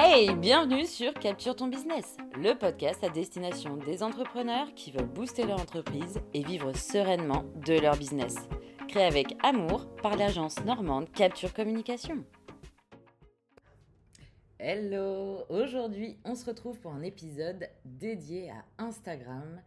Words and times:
Hey, 0.00 0.32
bienvenue 0.32 0.86
sur 0.86 1.12
Capture 1.12 1.56
ton 1.56 1.66
business, 1.66 2.16
le 2.36 2.56
podcast 2.56 3.02
à 3.02 3.08
destination 3.08 3.76
des 3.78 4.04
entrepreneurs 4.04 4.72
qui 4.76 4.92
veulent 4.92 5.08
booster 5.08 5.44
leur 5.44 5.60
entreprise 5.60 6.20
et 6.32 6.44
vivre 6.44 6.72
sereinement 6.72 7.44
de 7.66 7.80
leur 7.80 7.96
business. 7.96 8.36
Créé 8.86 9.02
avec 9.02 9.34
amour 9.42 9.92
par 9.96 10.16
l'agence 10.16 10.64
normande 10.64 11.10
Capture 11.10 11.52
Communication. 11.52 12.24
Hello 14.60 15.42
Aujourd'hui, 15.48 16.16
on 16.24 16.36
se 16.36 16.46
retrouve 16.46 16.78
pour 16.78 16.92
un 16.92 17.02
épisode 17.02 17.68
dédié 17.84 18.50
à 18.50 18.64
Instagram 18.78 19.60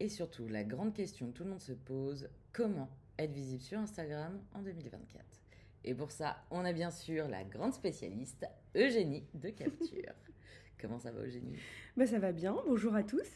et 0.00 0.08
surtout 0.08 0.48
la 0.48 0.64
grande 0.64 0.92
question 0.92 1.28
que 1.28 1.36
tout 1.36 1.44
le 1.44 1.50
monde 1.50 1.60
se 1.60 1.72
pose, 1.72 2.28
comment 2.52 2.88
être 3.16 3.32
visible 3.32 3.62
sur 3.62 3.78
Instagram 3.78 4.40
en 4.56 4.62
2024 4.62 5.37
et 5.84 5.94
pour 5.94 6.10
ça, 6.10 6.36
on 6.50 6.64
a 6.64 6.72
bien 6.72 6.90
sûr 6.90 7.28
la 7.28 7.44
grande 7.44 7.72
spécialiste 7.72 8.46
Eugénie 8.76 9.24
de 9.34 9.50
Capture. 9.50 10.14
Comment 10.80 10.98
ça 10.98 11.10
va 11.10 11.22
Eugénie? 11.22 11.56
Bah, 11.96 12.06
Ça 12.06 12.18
va 12.18 12.32
bien, 12.32 12.56
bonjour 12.66 12.94
à 12.94 13.02
tous. 13.02 13.26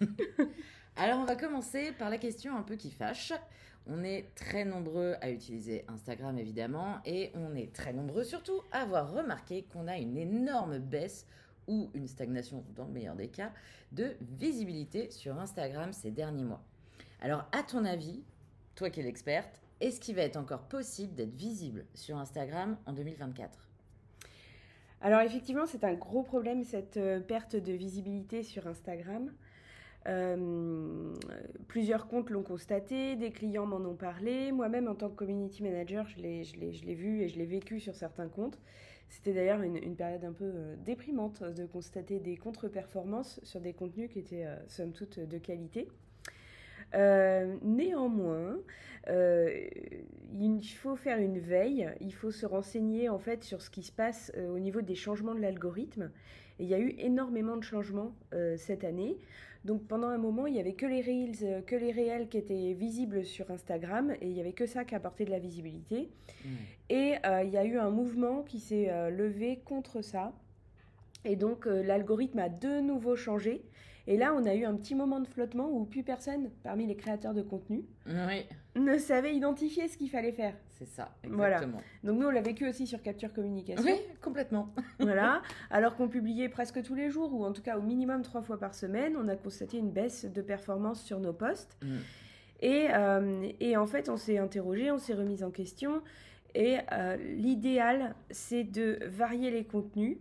Alors 0.96 1.20
on 1.20 1.24
va 1.24 1.36
commencer 1.36 1.92
par 1.92 2.10
la 2.10 2.18
question 2.18 2.56
un 2.56 2.62
peu 2.62 2.76
qui 2.76 2.90
fâche. 2.90 3.32
On 3.86 4.02
est 4.04 4.34
très 4.34 4.64
nombreux 4.64 5.14
à 5.20 5.30
utiliser 5.30 5.84
Instagram 5.88 6.38
évidemment 6.38 6.98
et 7.06 7.30
on 7.34 7.54
est 7.54 7.72
très 7.72 7.92
nombreux 7.92 8.24
surtout 8.24 8.60
à 8.72 8.82
avoir 8.82 9.12
remarqué 9.12 9.62
qu'on 9.72 9.86
a 9.86 9.96
une 9.96 10.16
énorme 10.16 10.78
baisse 10.78 11.26
ou 11.68 11.90
une 11.94 12.08
stagnation 12.08 12.64
dans 12.74 12.84
le 12.84 12.92
meilleur 12.92 13.14
des 13.14 13.28
cas 13.28 13.52
de 13.92 14.16
visibilité 14.20 15.10
sur 15.10 15.38
Instagram 15.38 15.92
ces 15.92 16.10
derniers 16.10 16.44
mois. 16.44 16.62
Alors 17.20 17.48
à 17.52 17.62
ton 17.62 17.84
avis, 17.84 18.22
toi 18.74 18.90
qui 18.90 19.00
es 19.00 19.04
l'experte, 19.04 19.62
est-ce 19.80 20.00
qu'il 20.00 20.16
va 20.16 20.22
être 20.22 20.36
encore 20.36 20.62
possible 20.62 21.14
d'être 21.14 21.34
visible 21.34 21.84
sur 21.94 22.16
Instagram 22.16 22.76
en 22.86 22.92
2024 22.92 23.68
alors 25.00 25.20
effectivement, 25.20 25.66
c'est 25.66 25.84
un 25.84 25.94
gros 25.94 26.24
problème, 26.24 26.64
cette 26.64 26.96
euh, 26.96 27.20
perte 27.20 27.54
de 27.54 27.72
visibilité 27.72 28.42
sur 28.42 28.66
Instagram. 28.66 29.32
Euh, 30.08 31.14
plusieurs 31.68 32.08
comptes 32.08 32.30
l'ont 32.30 32.42
constaté, 32.42 33.14
des 33.14 33.30
clients 33.30 33.66
m'en 33.66 33.76
ont 33.76 33.94
parlé. 33.94 34.50
Moi-même, 34.50 34.88
en 34.88 34.96
tant 34.96 35.08
que 35.08 35.14
community 35.14 35.62
manager, 35.62 36.08
je 36.08 36.20
l'ai 36.20 36.94
vu 36.94 37.22
et 37.22 37.28
je 37.28 37.38
l'ai 37.38 37.46
vécu 37.46 37.78
sur 37.78 37.94
certains 37.94 38.28
comptes. 38.28 38.58
C'était 39.08 39.32
d'ailleurs 39.32 39.62
une, 39.62 39.94
période 39.96 40.24
un 40.24 40.32
peu 40.32 40.44
euh, 40.44 40.76
déprimante 40.84 41.42
de 41.42 41.64
constater 41.64 42.18
des 42.18 42.36
contre-performances 42.36 43.40
sur 43.44 43.60
des 43.60 43.74
contenus 43.74 44.10
qui 44.10 44.18
étaient, 44.18 44.46
somme 44.66 44.92
toute, 44.92 45.20
de 45.20 45.38
qualité. 45.38 45.88
Euh, 46.94 47.56
néanmoins, 47.62 48.58
euh, 49.08 49.68
il 50.38 50.62
faut 50.62 50.96
faire 50.96 51.18
une 51.18 51.38
veille, 51.38 51.90
il 52.00 52.12
faut 52.12 52.30
se 52.30 52.46
renseigner 52.46 53.08
en 53.08 53.18
fait 53.18 53.44
sur 53.44 53.62
ce 53.62 53.70
qui 53.70 53.82
se 53.82 53.92
passe 53.92 54.32
euh, 54.36 54.48
au 54.54 54.58
niveau 54.58 54.80
des 54.80 54.94
changements 54.94 55.34
de 55.34 55.40
l'algorithme. 55.40 56.10
Et 56.58 56.64
il 56.64 56.68
y 56.68 56.74
a 56.74 56.78
eu 56.78 56.94
énormément 56.98 57.56
de 57.56 57.62
changements 57.62 58.12
cette 58.56 58.82
année. 58.82 59.16
Donc 59.64 59.86
pendant 59.86 60.08
un 60.08 60.18
moment, 60.18 60.48
il 60.48 60.54
n'y 60.54 60.60
avait 60.60 60.72
que 60.72 60.86
les 60.86 61.02
reels, 61.02 61.62
que 61.64 61.76
les 61.76 61.92
réels 61.92 62.28
qui 62.28 62.36
étaient 62.36 62.72
visibles 62.72 63.24
sur 63.24 63.48
Instagram 63.52 64.12
et 64.20 64.26
il 64.26 64.32
n'y 64.32 64.40
avait 64.40 64.54
que 64.54 64.66
ça 64.66 64.84
qui 64.84 64.96
apportait 64.96 65.24
de 65.24 65.30
la 65.30 65.38
visibilité. 65.38 66.10
Mmh. 66.44 66.48
Et 66.90 67.14
il 67.44 67.50
y 67.50 67.56
a 67.56 67.64
eu 67.64 67.78
un 67.78 67.90
mouvement 67.90 68.42
qui 68.42 68.58
s'est 68.58 68.90
levé 69.12 69.60
contre 69.64 70.02
ça. 70.02 70.32
Et 71.24 71.36
donc 71.36 71.66
l'algorithme 71.66 72.40
a 72.40 72.48
de 72.48 72.80
nouveau 72.80 73.14
changé 73.14 73.62
et 74.10 74.16
là, 74.16 74.34
on 74.34 74.46
a 74.46 74.54
eu 74.54 74.64
un 74.64 74.74
petit 74.74 74.94
moment 74.94 75.20
de 75.20 75.26
flottement 75.26 75.68
où 75.70 75.84
plus 75.84 76.02
personne, 76.02 76.48
parmi 76.62 76.86
les 76.86 76.96
créateurs 76.96 77.34
de 77.34 77.42
contenu, 77.42 77.84
ne 78.74 78.96
savait 78.96 79.34
identifier 79.34 79.86
ce 79.86 79.98
qu'il 79.98 80.08
fallait 80.08 80.32
faire. 80.32 80.54
C'est 80.78 80.88
ça, 80.88 81.14
exactement. 81.22 81.82
Donc 82.04 82.18
nous, 82.18 82.26
on 82.26 82.30
l'a 82.30 82.40
vécu 82.40 82.66
aussi 82.66 82.86
sur 82.86 83.02
Capture 83.02 83.34
Communication. 83.34 83.84
Oui, 83.84 84.00
complètement. 84.22 84.70
voilà. 84.98 85.42
Alors 85.70 85.94
qu'on 85.94 86.08
publiait 86.08 86.48
presque 86.48 86.82
tous 86.82 86.94
les 86.94 87.10
jours, 87.10 87.34
ou 87.34 87.44
en 87.44 87.52
tout 87.52 87.60
cas 87.60 87.76
au 87.76 87.82
minimum 87.82 88.22
trois 88.22 88.40
fois 88.40 88.58
par 88.58 88.74
semaine, 88.74 89.14
on 89.14 89.28
a 89.28 89.36
constaté 89.36 89.76
une 89.76 89.90
baisse 89.90 90.24
de 90.24 90.40
performance 90.40 91.02
sur 91.02 91.20
nos 91.20 91.34
posts. 91.34 91.76
Mm. 91.82 91.96
Et, 92.60 92.86
euh, 92.90 93.46
et, 93.60 93.76
en 93.76 93.86
fait, 93.86 94.08
on 94.08 94.16
s'est 94.16 94.38
interrogé, 94.38 94.90
on 94.90 94.98
s'est 94.98 95.14
remis 95.14 95.44
en 95.44 95.50
question. 95.50 96.00
Et 96.54 96.78
euh, 96.92 97.18
l'idéal, 97.18 98.14
c'est 98.30 98.64
de 98.64 99.00
varier 99.04 99.50
les 99.50 99.64
contenus. 99.64 100.16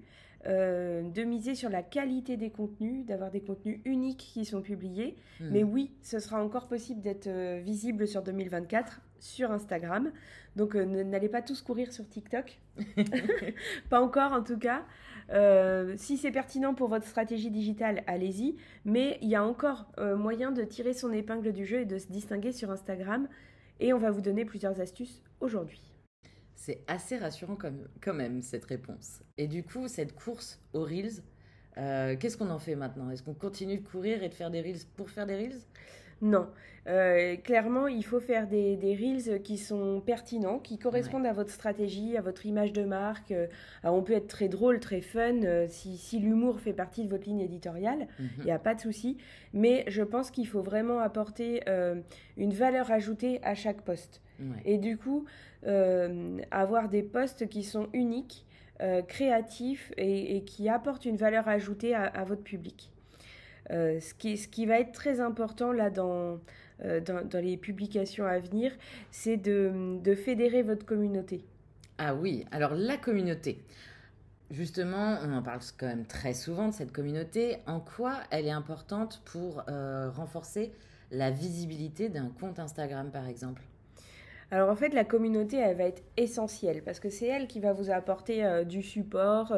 Euh, 0.46 1.02
de 1.02 1.24
miser 1.24 1.56
sur 1.56 1.70
la 1.70 1.82
qualité 1.82 2.38
des 2.38 2.52
contenus, 2.52 3.06
d'avoir 3.06 3.32
des 3.32 3.42
contenus 3.42 3.80
uniques 3.86 4.30
qui 4.34 4.46
sont 4.46 4.62
publiés. 4.62 5.18
Hmm. 5.40 5.50
Mais 5.52 5.64
oui, 5.64 5.92
ce 6.02 6.20
sera 6.20 6.42
encore 6.44 6.68
possible 6.68 7.02
d'être 7.02 7.28
euh, 7.28 7.60
visible 7.64 8.08
sur 8.08 8.22
2024 8.22 9.02
sur 9.20 9.52
Instagram. 9.52 10.12
Donc 10.56 10.76
euh, 10.76 10.86
n'allez 10.86 11.28
pas 11.28 11.42
tous 11.42 11.62
courir 11.62 11.92
sur 11.92 12.08
TikTok. 12.08 12.60
pas 13.90 14.00
encore 14.00 14.32
en 14.32 14.44
tout 14.44 14.60
cas. 14.60 14.86
si 15.98 16.18
c'est 16.18 16.32
pertinent 16.32 16.76
pour 16.76 16.88
votre 16.88 17.06
stratégie 17.06 17.50
digitale, 17.50 18.04
allez-y. 18.06 18.56
Mais 18.86 19.18
il 19.22 19.30
y 19.30 19.36
a 19.36 19.44
encore 19.44 19.88
moyen 20.18 20.52
de 20.52 20.64
tirer 20.64 20.94
son 20.94 21.12
épingle 21.12 21.52
du 21.52 21.66
jeu 21.66 21.82
et 21.82 21.86
de 21.86 21.98
se 21.98 22.08
distinguer 22.08 22.52
sur 22.52 22.70
Instagram. 22.72 23.28
Et 23.80 23.92
on 23.92 23.98
va 23.98 24.12
vous 24.12 24.22
donner 24.22 24.46
plusieurs 24.46 24.80
astuces 24.80 25.22
aujourd'hui. 25.42 25.87
C'est 26.58 26.84
assez 26.88 27.18
rassurant 27.18 27.56
quand 28.02 28.14
même, 28.14 28.42
cette 28.42 28.66
réponse. 28.66 29.22
Et 29.38 29.48
du 29.48 29.64
coup, 29.64 29.88
cette 29.88 30.16
course 30.16 30.60
aux 30.74 30.84
Reels, 30.84 31.22
euh, 31.78 32.16
qu'est-ce 32.18 32.36
qu'on 32.36 32.50
en 32.50 32.58
fait 32.58 32.76
maintenant? 32.76 33.12
Est-ce 33.12 33.22
qu'on 33.22 33.36
continue 33.36 33.78
de 33.78 33.88
courir 33.88 34.24
et 34.24 34.30
de 34.30 34.34
faire 34.34 34.50
des 34.50 34.62
Reels 34.62 34.82
pour 34.96 35.12
faire 35.12 35.28
des 35.28 35.36
Reels? 35.36 35.62
Non. 36.22 36.48
Euh, 36.88 37.36
clairement, 37.36 37.88
il 37.88 38.04
faut 38.06 38.22
faire 38.22 38.48
des, 38.48 38.78
Reels 38.82 39.42
qui 39.42 39.58
sont 39.58 40.02
pertinents, 40.06 40.58
qui 40.58 40.78
correspondent 40.78 41.26
à 41.26 41.34
votre 41.34 41.52
stratégie, 41.52 42.16
à 42.16 42.22
votre 42.22 42.46
image 42.46 42.72
de 42.72 42.84
marque. 42.84 43.32
Euh, 43.32 43.48
on 43.84 44.02
peut 44.02 44.14
être 44.14 44.28
très 44.28 44.48
drôle, 44.48 44.80
très 44.80 45.02
fun, 45.02 45.68
si, 45.68 46.20
l'humour 46.20 46.62
fait 46.62 46.74
partie 46.74 47.04
de 47.04 47.10
votre 47.10 47.26
ligne 47.26 47.42
éditoriale, 47.42 48.08
il 48.20 48.26
mhm. 48.26 48.46
n'y 48.46 48.52
a 48.52 48.60
pas 48.60 48.74
de 48.74 48.80
souci. 48.80 49.18
Mais 49.54 49.84
je 49.88 50.02
pense 50.02 50.32
qu'il 50.32 50.48
faut 50.48 50.62
vraiment 50.62 51.00
apporter 51.00 51.62
une 52.38 52.54
valeur 52.54 52.90
ajoutée 52.92 53.40
à 53.44 53.54
chaque 53.54 53.82
poste. 53.82 54.22
Et 54.66 54.78
du 54.78 54.98
coup, 54.98 55.26
euh, 55.66 56.40
avoir 56.52 56.90
des 56.90 57.04
postes 57.04 57.48
qui 57.50 57.64
sont 57.64 57.88
uniques, 57.94 58.46
euh, 58.82 59.02
créatifs 59.02 59.92
et, 59.98 60.44
qui 60.44 60.70
apportent 60.70 61.06
une 61.06 61.18
valeur 61.18 61.48
ajoutée 61.48 61.96
à, 61.96 62.24
votre 62.24 62.44
public. 62.44 62.92
Euh, 63.72 64.00
ce, 64.00 64.14
qui, 64.14 64.38
ce 64.38 64.48
qui 64.48 64.66
va 64.66 64.80
être 64.80 64.92
très 64.92 65.20
important 65.20 65.72
là 65.72 65.90
dans, 65.90 66.40
dans, 66.80 67.42
les 67.42 67.58
publications 67.58 68.26
à 68.26 68.40
venir, 68.40 68.72
c'est 69.12 69.38
de, 69.38 70.00
de 70.02 70.16
fédérer 70.16 70.64
votre 70.64 70.86
communauté. 70.86 71.44
Ah 71.98 72.16
oui, 72.16 72.46
alors 72.52 72.76
la 72.76 72.98
communauté. 72.98 73.64
Justement, 74.52 75.18
on 75.24 75.34
en 75.34 75.42
parle 75.42 75.60
quand 75.78 75.88
même 75.88 76.06
très 76.06 76.34
souvent 76.34 76.70
de 76.70 76.74
cette 76.74 76.94
communauté. 76.94 77.58
En 77.66 77.82
quoi 77.82 78.20
elle 78.32 78.46
est 78.46 78.52
importante 78.52 79.22
pour 79.26 79.64
renforcer 80.16 80.72
la 81.12 81.32
visibilité 81.32 82.08
d'un 82.08 82.30
compte 82.40 82.60
Instagram, 82.60 83.12
par 83.12 83.28
exemple? 83.28 83.64
Alors 84.50 84.70
en 84.70 84.76
fait, 84.76 84.94
la 84.94 85.04
communauté, 85.04 85.58
elle 85.58 85.76
va 85.76 85.84
être 85.84 86.04
essentielle 86.16 86.82
parce 86.82 87.00
que 87.02 87.10
c'est 87.10 87.28
elle 87.28 87.48
qui 87.48 87.60
va 87.60 87.74
vous 87.74 87.90
apporter 87.90 88.46
euh, 88.46 88.64
du 88.64 88.82
support, 88.82 89.52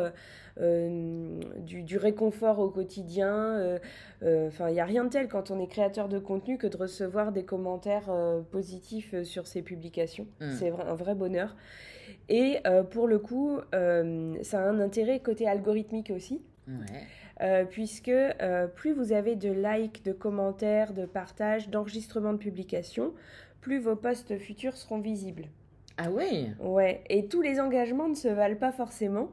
euh, 0.59 1.39
euh, 1.39 1.39
du, 1.59 1.97
réconfort 1.97 2.59
au 2.59 2.69
quotidien. 2.69 3.77
Enfin, 4.21 4.69
il 4.69 4.73
n'y 4.73 4.79
a 4.79 4.85
rien 4.85 5.05
de 5.05 5.09
tel 5.09 5.27
quand 5.27 5.51
on 5.51 5.59
est 5.59 5.67
créateur 5.67 6.09
de 6.09 6.19
contenu 6.19 6.57
que 6.57 6.67
de 6.67 6.77
recevoir 6.77 7.31
des 7.31 7.43
commentaires 7.43 8.11
positifs 8.51 9.21
sur 9.23 9.47
ses 9.47 9.61
publications. 9.61 10.27
Hmm. 10.39 10.51
C'est 10.57 10.69
un 10.69 10.95
vrai 10.95 11.15
bonheur. 11.15 11.55
Et 12.27 12.57
pour 12.91 13.07
le 13.07 13.19
coup, 13.19 13.59
ça 13.71 14.59
a 14.59 14.61
un 14.61 14.79
intérêt 14.79 15.19
côté 15.19 15.47
algorithmique 15.47 16.11
aussi. 16.15 16.41
puisque 17.69 18.11
plus 18.75 18.93
vous 18.93 19.13
avez 19.13 19.35
de 19.35 19.51
likes, 19.51 20.03
de 20.03 20.11
commentaires, 20.11 20.93
de 20.93 21.05
partages, 21.05 21.69
d'enregistrements 21.69 22.33
de 22.33 22.37
publications, 22.37 23.13
plus 23.61 23.79
vos 23.79 23.95
postes 23.95 24.37
futurs 24.37 24.75
seront 24.75 24.99
visibles. 24.99 25.47
Ah 25.97 26.09
oui 26.11 26.49
Ouais, 26.59 27.03
et 27.09 27.27
tous 27.27 27.41
les 27.41 27.59
engagements 27.59 28.07
ne 28.07 28.15
se 28.15 28.29
valent 28.29 28.57
pas 28.57 28.71
forcément. 28.71 29.29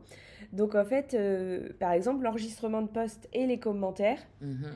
Donc 0.56 0.74
en 0.74 0.84
fait, 0.84 1.14
euh, 1.14 1.68
par 1.78 1.92
exemple, 1.92 2.24
l'enregistrement 2.24 2.82
de 2.82 2.88
postes 2.88 3.28
et 3.32 3.46
les 3.46 3.58
commentaires, 3.58 4.18
mhm. 4.40 4.66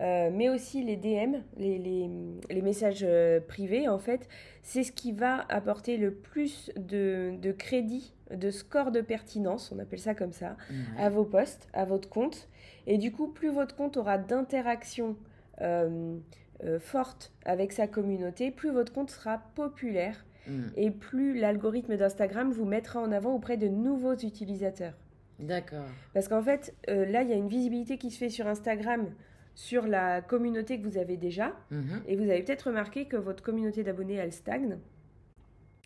euh, 0.00 0.30
mais 0.32 0.48
aussi 0.48 0.84
les 0.84 0.96
DM, 0.96 1.36
les, 1.58 2.62
messages 2.62 3.04
euh, 3.06 3.40
privés, 3.40 3.88
en 3.88 3.98
fait, 3.98 4.28
c'est 4.62 4.84
ce 4.84 4.92
qui 4.92 5.12
va 5.12 5.44
apporter 5.48 5.96
le 5.96 6.12
plus 6.12 6.70
de, 6.76 7.52
crédit, 7.58 8.14
de 8.30 8.50
score 8.50 8.92
de 8.92 9.00
pertinence, 9.00 9.72
on 9.72 9.78
appelle 9.80 9.98
ça 9.98 10.14
comme 10.14 10.32
ça, 10.32 10.56
à 10.98 11.10
vos 11.10 11.24
postes, 11.24 11.68
à 11.72 11.84
votre 11.84 12.08
compte. 12.08 12.48
Et 12.86 12.98
du 12.98 13.10
coup, 13.10 13.26
plus 13.26 13.50
votre 13.50 13.74
compte 13.74 13.96
aura 13.96 14.18
d'interaction 14.18 15.16
euh, 16.64 16.78
forte 16.78 17.32
avec 17.44 17.72
sa 17.72 17.86
communauté, 17.86 18.50
plus 18.50 18.70
votre 18.70 18.90
compte 18.90 19.10
sera 19.10 19.42
populaire 19.54 20.24
hmm. 20.48 20.68
et 20.76 20.90
plus 20.90 21.38
l'algorithme 21.38 21.98
d'Instagram 21.98 22.50
vous 22.50 22.64
mettra 22.64 22.98
en 22.98 23.12
avant 23.12 23.34
auprès 23.34 23.58
de 23.58 23.68
nouveaux 23.68 24.14
utilisateurs. 24.14 24.94
D'accord. 25.38 25.86
Parce 26.14 26.28
qu'en 26.28 26.42
fait, 26.42 26.74
euh, 26.88 27.04
là, 27.06 27.22
il 27.22 27.28
y 27.28 27.32
a 27.32 27.36
une 27.36 27.48
visibilité 27.48 27.98
qui 27.98 28.10
se 28.10 28.18
fait 28.18 28.30
sur 28.30 28.46
Instagram 28.46 29.10
sur 29.54 29.86
la 29.86 30.20
communauté 30.20 30.78
que 30.80 30.86
vous 30.86 30.98
avez 30.98 31.16
déjà. 31.16 31.56
Mhm. 31.70 32.02
Et 32.06 32.16
vous 32.16 32.24
avez 32.30 32.42
peut-être 32.42 32.68
remarqué 32.68 33.06
que 33.06 33.16
votre 33.16 33.42
communauté 33.42 33.82
d'abonnés, 33.82 34.14
elle 34.14 34.32
stagne. 34.32 34.78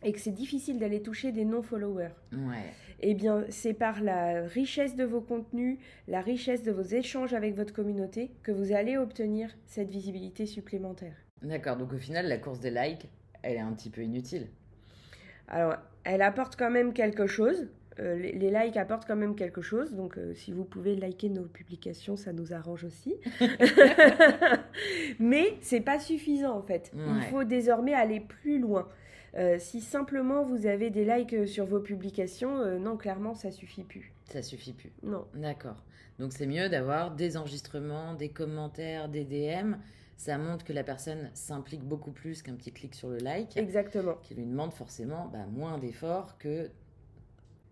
et 0.02 0.12
que 0.12 0.18
c'est 0.18 0.32
difficile 0.32 0.78
d'aller 0.78 1.02
toucher 1.02 1.30
des 1.30 1.44
non-followers. 1.44 2.14
Ouais. 2.32 2.72
Eh 3.00 3.12
bien, 3.12 3.44
c'est 3.50 3.74
par 3.74 4.00
la 4.00 4.46
richesse 4.46 4.96
de 4.96 5.04
vos 5.04 5.20
contenus, 5.20 5.78
la 6.08 6.22
richesse 6.22 6.62
de 6.62 6.72
vos 6.72 6.80
échanges 6.80 7.34
avec 7.34 7.54
votre 7.54 7.74
communauté 7.74 8.30
que 8.42 8.50
vous 8.50 8.72
allez 8.72 8.96
obtenir 8.96 9.54
cette 9.66 9.90
visibilité 9.90 10.46
supplémentaire. 10.46 11.12
D'accord, 11.42 11.76
donc 11.76 11.92
au 11.92 11.98
final, 11.98 12.28
la 12.28 12.38
course 12.38 12.60
des 12.60 12.70
likes, 12.70 13.10
elle 13.42 13.56
est 13.56 13.60
un 13.60 13.72
petit 13.74 13.90
peu 13.90 14.02
inutile. 14.02 14.48
Alors, 15.48 15.76
elle 16.04 16.22
apporte 16.22 16.56
quand 16.56 16.70
même 16.70 16.94
quelque 16.94 17.26
chose. 17.26 17.68
Euh, 17.98 18.16
les, 18.16 18.32
les 18.32 18.50
likes 18.50 18.76
apportent 18.76 19.06
quand 19.06 19.16
même 19.16 19.34
quelque 19.34 19.60
chose. 19.60 19.94
Donc, 19.94 20.16
euh, 20.16 20.32
si 20.34 20.52
vous 20.52 20.64
pouvez 20.64 20.94
liker 20.94 21.28
nos 21.28 21.44
publications, 21.44 22.16
ça 22.16 22.32
nous 22.32 22.52
arrange 22.52 22.84
aussi. 22.84 23.16
Mais 25.18 25.56
c'est 25.60 25.80
pas 25.80 25.98
suffisant 25.98 26.56
en 26.56 26.62
fait. 26.62 26.92
Il 26.94 27.22
faut 27.30 27.44
désormais 27.44 27.94
aller 27.94 28.20
plus 28.20 28.58
loin. 28.58 28.88
Euh, 29.36 29.56
si 29.58 29.80
simplement 29.80 30.42
vous 30.42 30.66
avez 30.66 30.90
des 30.90 31.04
likes 31.04 31.46
sur 31.46 31.66
vos 31.66 31.80
publications, 31.80 32.78
non, 32.78 32.96
clairement, 32.96 33.34
ça 33.34 33.50
suffit 33.50 33.84
plus. 33.84 34.12
Ça 34.24 34.42
suffit 34.42 34.72
plus. 34.72 34.92
Non. 35.02 35.24
D'accord. 35.34 35.82
Donc 36.18 36.32
c'est 36.32 36.46
mieux 36.46 36.68
d'avoir 36.68 37.12
des 37.12 37.36
enregistrements, 37.36 38.14
des 38.14 38.28
commentaires, 38.28 39.08
des 39.08 39.24
DM. 39.24 39.74
Ça 40.16 40.36
montre 40.36 40.66
que 40.66 40.74
la 40.74 40.84
personne 40.84 41.30
s'implique 41.32 41.82
beaucoup 41.82 42.10
plus 42.10 42.42
qu'un 42.42 42.54
petit 42.54 42.72
clic 42.72 42.94
sur 42.94 43.08
le 43.08 43.16
like, 43.16 43.56
Exactement. 43.56 44.16
qui 44.22 44.34
lui 44.34 44.44
demande 44.44 44.74
forcément 44.74 45.30
bah, 45.32 45.46
moins 45.50 45.78
d'efforts 45.78 46.36
que 46.36 46.70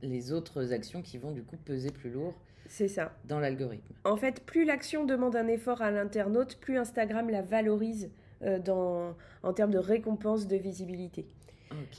les 0.03 0.33
autres 0.33 0.73
actions 0.73 1.03
qui 1.03 1.19
vont 1.19 1.33
du 1.33 1.43
coup 1.43 1.57
peser 1.57 1.91
plus 1.91 2.11
lourd 2.11 2.35
C'est 2.69 2.89
ça. 2.89 3.13
dans 3.25 3.41
l'algorithme. 3.41 3.95
En 4.05 4.17
fait, 4.17 4.45
plus 4.45 4.65
l'action 4.65 5.05
demande 5.05 5.37
un 5.37 5.47
effort 5.49 5.83
à 5.83 5.91
l'internaute, 5.91 6.57
plus 6.61 6.79
Instagram 6.79 7.31
la 7.31 7.43
valorise 7.43 8.11
euh, 8.43 8.59
dans, 8.59 9.17
en 9.43 9.53
termes 9.53 9.73
de 9.73 9.79
récompense 9.79 10.47
de 10.47 10.57
visibilité. 10.57 11.27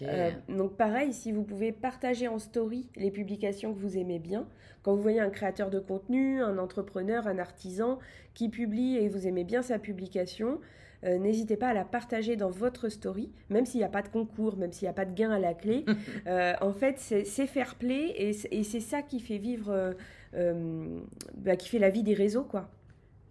Euh, 0.03 0.31
donc 0.49 0.75
pareil, 0.77 1.13
si 1.13 1.31
vous 1.31 1.43
pouvez 1.43 1.71
partager 1.71 2.27
en 2.27 2.39
story 2.39 2.89
les 2.95 3.11
publications 3.11 3.73
que 3.73 3.79
vous 3.79 3.97
aimez 3.97 4.19
bien, 4.19 4.47
quand 4.83 4.95
vous 4.95 5.01
voyez 5.01 5.19
un 5.19 5.29
créateur 5.29 5.69
de 5.69 5.79
contenu, 5.79 6.41
un 6.41 6.57
entrepreneur, 6.57 7.27
un 7.27 7.37
artisan 7.37 7.99
qui 8.33 8.49
publie 8.49 8.95
et 8.97 9.09
vous 9.09 9.27
aimez 9.27 9.43
bien 9.43 9.61
sa 9.61 9.77
publication, 9.79 10.59
euh, 11.03 11.17
n'hésitez 11.17 11.55
pas 11.57 11.69
à 11.69 11.73
la 11.73 11.85
partager 11.85 12.35
dans 12.35 12.49
votre 12.49 12.89
story, 12.89 13.31
même 13.49 13.65
s'il 13.65 13.79
n'y 13.79 13.85
a 13.85 13.89
pas 13.89 14.01
de 14.01 14.09
concours, 14.09 14.57
même 14.57 14.71
s'il 14.71 14.85
n'y 14.85 14.89
a 14.89 14.93
pas 14.93 15.05
de 15.05 15.13
gain 15.13 15.31
à 15.31 15.39
la 15.39 15.53
clé. 15.53 15.85
Euh, 16.27 16.53
en 16.61 16.73
fait, 16.73 16.97
c'est 16.99 17.23
fair 17.47 17.75
play 17.75 18.13
et, 18.17 18.33
c'est- 18.33 18.49
et 18.51 18.63
c'est 18.63 18.79
ça 18.81 19.01
qui 19.01 19.19
fait 19.19 19.37
vivre, 19.37 19.95
bah, 20.33 21.55
qui 21.55 21.69
fait 21.69 21.79
la 21.79 21.89
vie 21.89 22.03
des 22.03 22.13
réseaux, 22.13 22.43
quoi. 22.43 22.69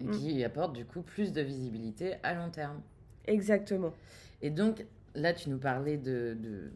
Et 0.00 0.06
qui 0.11 0.44
apporte 0.44 0.75
du 0.75 0.85
coup 0.85 1.02
plus 1.02 1.32
de 1.32 1.40
visibilité 1.43 2.14
à 2.23 2.35
long 2.35 2.50
terme. 2.50 2.81
Exactement. 3.26 3.93
Et 4.43 4.50
donc, 4.50 4.85
là, 5.18 5.32
tu 5.32 5.50
nous 5.50 5.58
parlais 5.58 5.96
de, 5.96 6.36
de, 6.40 6.70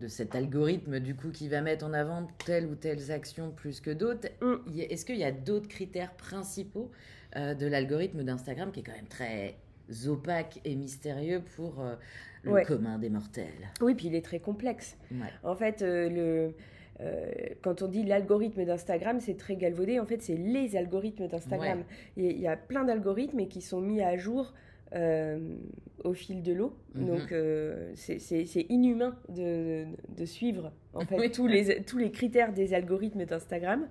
de 0.00 0.08
cet 0.08 0.34
algorithme, 0.34 1.00
du 1.00 1.14
coup, 1.14 1.30
qui 1.30 1.48
va 1.48 1.60
mettre 1.62 1.84
en 1.84 1.92
avant 1.92 2.26
telle 2.44 2.66
ou 2.66 2.74
telle 2.74 3.10
action 3.10 3.50
plus 3.50 3.80
que 3.80 3.90
d'autres. 3.90 4.28
Mm. 4.40 4.78
Est-ce 4.78 5.04
qu'il 5.04 5.16
y 5.16 5.24
a 5.24 5.32
d'autres 5.32 5.68
critères 5.68 6.12
principaux 6.14 6.90
euh, 7.36 7.54
de 7.54 7.66
l'algorithme 7.66 8.22
d'Instagram 8.22 8.70
qui 8.72 8.80
est 8.80 8.82
quand 8.82 8.92
même 8.92 9.08
très 9.08 9.56
opaque 10.06 10.60
et 10.64 10.74
mystérieux 10.76 11.42
pour 11.56 11.80
euh, 11.80 11.94
le 12.42 12.52
Ouais. 12.52 12.64
commun 12.64 12.98
des 12.98 13.10
mortels? 13.10 13.70
Oui, 13.80 13.94
puis 13.94 14.06
il 14.08 14.14
est 14.14 14.24
très 14.24 14.40
complexe. 14.40 14.96
Ouais. 15.10 15.18
En 15.42 15.54
fait, 15.56 15.82
euh, 15.82 16.08
le, 16.08 16.54
euh, 17.00 17.30
quand 17.62 17.82
on 17.82 17.88
dit 17.88 18.02
l'algorithme 18.04 18.64
d'Instagram, 18.64 19.20
c'est 19.20 19.36
très 19.36 19.56
galvaudé. 19.56 19.98
En 20.00 20.06
fait, 20.06 20.22
c'est 20.22 20.36
les 20.36 20.76
algorithmes 20.76 21.26
d'Instagram. 21.28 21.84
Il 22.16 22.24
y 22.24 22.28
a- 22.28 22.30
il 22.32 22.40
y 22.40 22.48
a 22.48 22.56
plein 22.56 22.84
d'algorithmes 22.84 23.46
qui 23.48 23.60
sont 23.60 23.80
mis 23.80 24.00
à 24.02 24.16
jour 24.16 24.54
au 24.92 26.14
fil 26.14 26.42
de 26.42 26.52
l'eau. 26.52 26.76
Mhm. 26.94 27.06
Donc, 27.06 27.32
euh, 27.32 27.92
c'est- 27.94 28.66
inhumain 28.68 29.16
de, 29.28 29.84
de 30.16 30.24
suivre 30.24 30.72
en 30.94 31.00
fait, 31.00 31.16
Oui. 31.18 31.30
tous, 31.30 31.46
les, 31.46 31.82
tous 31.82 31.98
les 31.98 32.10
critères 32.10 32.52
des 32.52 32.74
algorithmes 32.74 33.24
d'Instagram. 33.24 33.86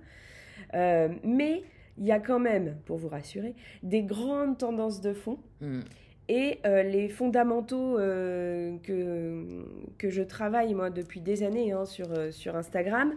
Euh, 0.73 1.09
mais 1.23 1.63
il 1.97 2.05
y 2.05 2.11
a 2.11 2.19
quand 2.19 2.39
même, 2.39 2.75
pour 2.85 2.97
vous 2.97 3.07
rassurer, 3.09 3.55
des 3.83 4.03
grandes 4.03 4.57
tendances 4.57 5.01
de 5.01 5.13
fond. 5.13 5.37
Mm. 5.61 5.79
Et 6.27 6.57
euh, 6.65 6.81
les 6.81 7.07
fondamentaux 7.07 7.99
euh, 7.99 8.77
que, 8.81 9.63
que 9.99 10.09
je 10.09 10.23
travaille 10.23 10.73
moi 10.73 10.89
depuis 10.89 11.21
des 11.21 11.43
années 11.43 11.71
hein, 11.71 11.85
sur, 11.85 12.11
euh, 12.11 12.31
sur 12.31 12.55
Instagram 12.55 13.13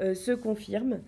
euh, 0.00 0.12
se 0.14 0.32
confirment, 0.32 1.00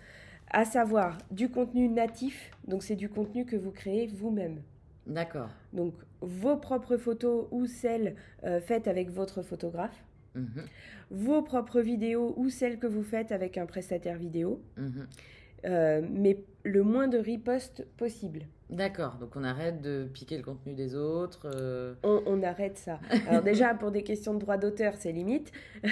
à 0.50 0.64
savoir 0.64 1.18
du 1.30 1.50
contenu 1.50 1.88
natif, 1.88 2.50
donc 2.68 2.82
c'est 2.82 2.96
du 2.96 3.08
contenu 3.10 3.44
que 3.44 3.56
vous 3.56 3.70
créez 3.70 4.06
vous-même. 4.06 4.62
D'accord. 5.06 5.48
Donc 5.72 5.94
vos 6.20 6.56
propres 6.56 6.96
photos 6.96 7.46
ou 7.50 7.66
celles 7.66 8.14
euh, 8.44 8.60
faites 8.60 8.86
avec 8.88 9.10
votre 9.10 9.42
photographe, 9.42 10.04
Mhm. 10.34 10.64
vos 11.10 11.42
propres 11.42 11.80
vidéos 11.80 12.32
ou 12.36 12.48
celles 12.48 12.78
que 12.78 12.86
vous 12.86 13.02
faites 13.02 13.32
avec 13.32 13.58
un 13.58 13.66
prestataire 13.66 14.16
vidéo, 14.16 14.62
Mhm. 14.78 15.06
euh, 15.66 16.02
mais 16.10 16.38
le 16.64 16.82
moins 16.82 17.08
de 17.08 17.18
ripostes 17.18 17.84
possible. 17.96 18.46
D'accord. 18.72 19.16
Donc, 19.20 19.36
on 19.36 19.44
arrête 19.44 19.82
de 19.82 20.08
piquer 20.12 20.38
le 20.38 20.42
contenu 20.42 20.72
des 20.72 20.94
autres. 20.94 21.46
euh, 21.54 21.92
On, 22.02 22.22
on 22.26 22.42
arrête 22.42 22.78
ça. 22.78 22.98
Alors 23.28 23.42
déjà, 23.42 23.74
pour 23.74 23.90
des 23.90 24.02
questions 24.02 24.32
de 24.32 24.38
droit 24.40 24.56
d'auteur, 24.56 24.94
c'est 24.98 25.12
limite. 25.12 25.52
on 25.84 25.88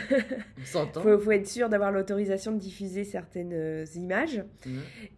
s'entend. 0.64 1.00
Il 1.00 1.02
faut, 1.02 1.18
faut 1.18 1.30
être 1.32 1.46
sûr 1.46 1.68
d'avoir 1.68 1.92
l'autorisation 1.92 2.52
de 2.52 2.58
diffuser 2.58 3.04
certaines 3.04 3.52
euh, 3.52 3.84
images. 3.96 4.42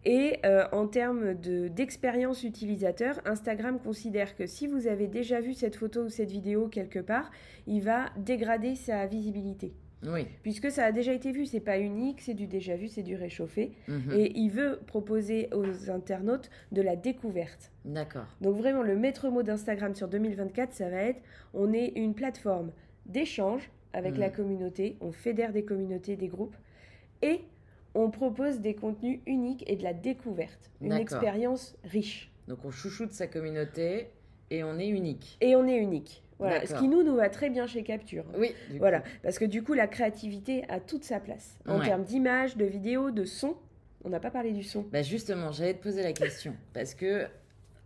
Et 0.03 0.39
euh, 0.45 0.65
en 0.73 0.87
termes 0.87 1.35
de- 1.35 1.69
d'expérience 1.69 2.43
utilisateur, 2.43 3.15
Instagram 3.25 3.79
considère 3.79 4.35
que 4.35 4.45
si 4.45 4.67
vous 4.67 4.87
avez 4.87 5.07
déjà 5.07 5.39
vu 5.39 5.53
cette 5.53 5.77
photo 5.77 6.01
ou 6.03 6.09
cette 6.09 6.31
vidéo 6.31 6.67
quelque 6.67 6.99
part, 6.99 7.31
il 7.65 7.81
va 7.81 8.07
dégrader 8.17 8.75
sa 8.75 9.05
visibilité. 9.05 9.73
Oui. 10.05 10.27
Puisque 10.41 10.71
ça 10.71 10.85
a 10.85 10.91
déjà 10.91 11.13
été 11.13 11.31
vu, 11.31 11.45
c'est 11.45 11.59
pas 11.59 11.79
unique, 11.79 12.21
c'est 12.21 12.33
du 12.33 12.47
déjà 12.47 12.75
vu, 12.75 12.87
c'est 12.87 13.03
du 13.03 13.15
réchauffé. 13.15 13.71
Mhm. 13.87 14.11
Et 14.11 14.37
il 14.37 14.49
veut 14.49 14.79
proposer 14.85 15.49
aux 15.53 15.89
internautes 15.89 16.49
de 16.71 16.81
la 16.81 16.95
découverte. 16.95 17.71
D'accord. 17.85 18.25
Donc 18.41 18.57
vraiment, 18.57 18.83
le 18.83 18.95
maître 18.95 19.29
mot 19.29 19.43
d'Instagram 19.43 19.95
sur 19.95 20.07
2024, 20.07 20.73
ça 20.73 20.89
va 20.89 20.97
être, 20.97 21.21
on 21.53 21.73
est 21.73 21.93
une 21.95 22.13
plateforme 22.13 22.71
d'échange 23.05 23.69
avec 23.93 24.17
la 24.17 24.29
communauté, 24.29 24.97
on 25.01 25.11
fédère 25.11 25.53
des 25.53 25.63
communautés, 25.63 26.15
des 26.15 26.27
groupes, 26.27 26.55
et 27.21 27.41
on 27.93 28.09
propose 28.09 28.59
des 28.59 28.73
contenus 28.73 29.19
uniques 29.27 29.63
et 29.67 29.75
de 29.75 29.83
la 29.83 29.93
découverte, 29.93 30.71
une 30.81 30.93
expérience 30.93 31.75
riche. 31.83 32.31
Donc, 32.47 32.65
on 32.65 32.71
chouchoute 32.71 33.13
sa 33.13 33.27
communauté 33.27 34.07
et 34.49 34.63
on 34.63 34.77
est 34.79 34.87
unique. 34.87 35.37
Et 35.41 35.55
on 35.55 35.67
est 35.67 35.77
unique. 35.77 36.23
Voilà, 36.47 36.65
ce 36.65 36.73
qui 36.75 36.87
nous, 36.87 37.03
nous 37.03 37.15
va 37.15 37.29
très 37.29 37.49
bien 37.49 37.65
chez 37.67 37.83
Capture. 37.83 38.25
Oui. 38.37 38.53
Voilà, 38.79 38.99
coup. 39.01 39.07
parce 39.23 39.39
que 39.39 39.45
du 39.45 39.63
coup, 39.63 39.73
la 39.73 39.87
créativité 39.87 40.63
a 40.69 40.79
toute 40.79 41.03
sa 41.03 41.19
place. 41.19 41.57
En 41.67 41.79
Ouais. 41.79 41.85
termes 41.85 42.03
d'images, 42.03 42.57
de 42.57 42.65
vidéos, 42.65 43.11
de 43.11 43.25
son, 43.25 43.55
on 44.03 44.09
n'a 44.09 44.19
pas 44.19 44.31
parlé 44.31 44.51
du 44.51 44.63
son. 44.63 44.81
Bah 44.91 45.01
justement, 45.01 45.51
j'allais 45.51 45.73
te 45.75 45.83
poser 45.83 46.03
la 46.03 46.13
question. 46.13 46.55
Parce 46.73 46.93
que 46.93 47.25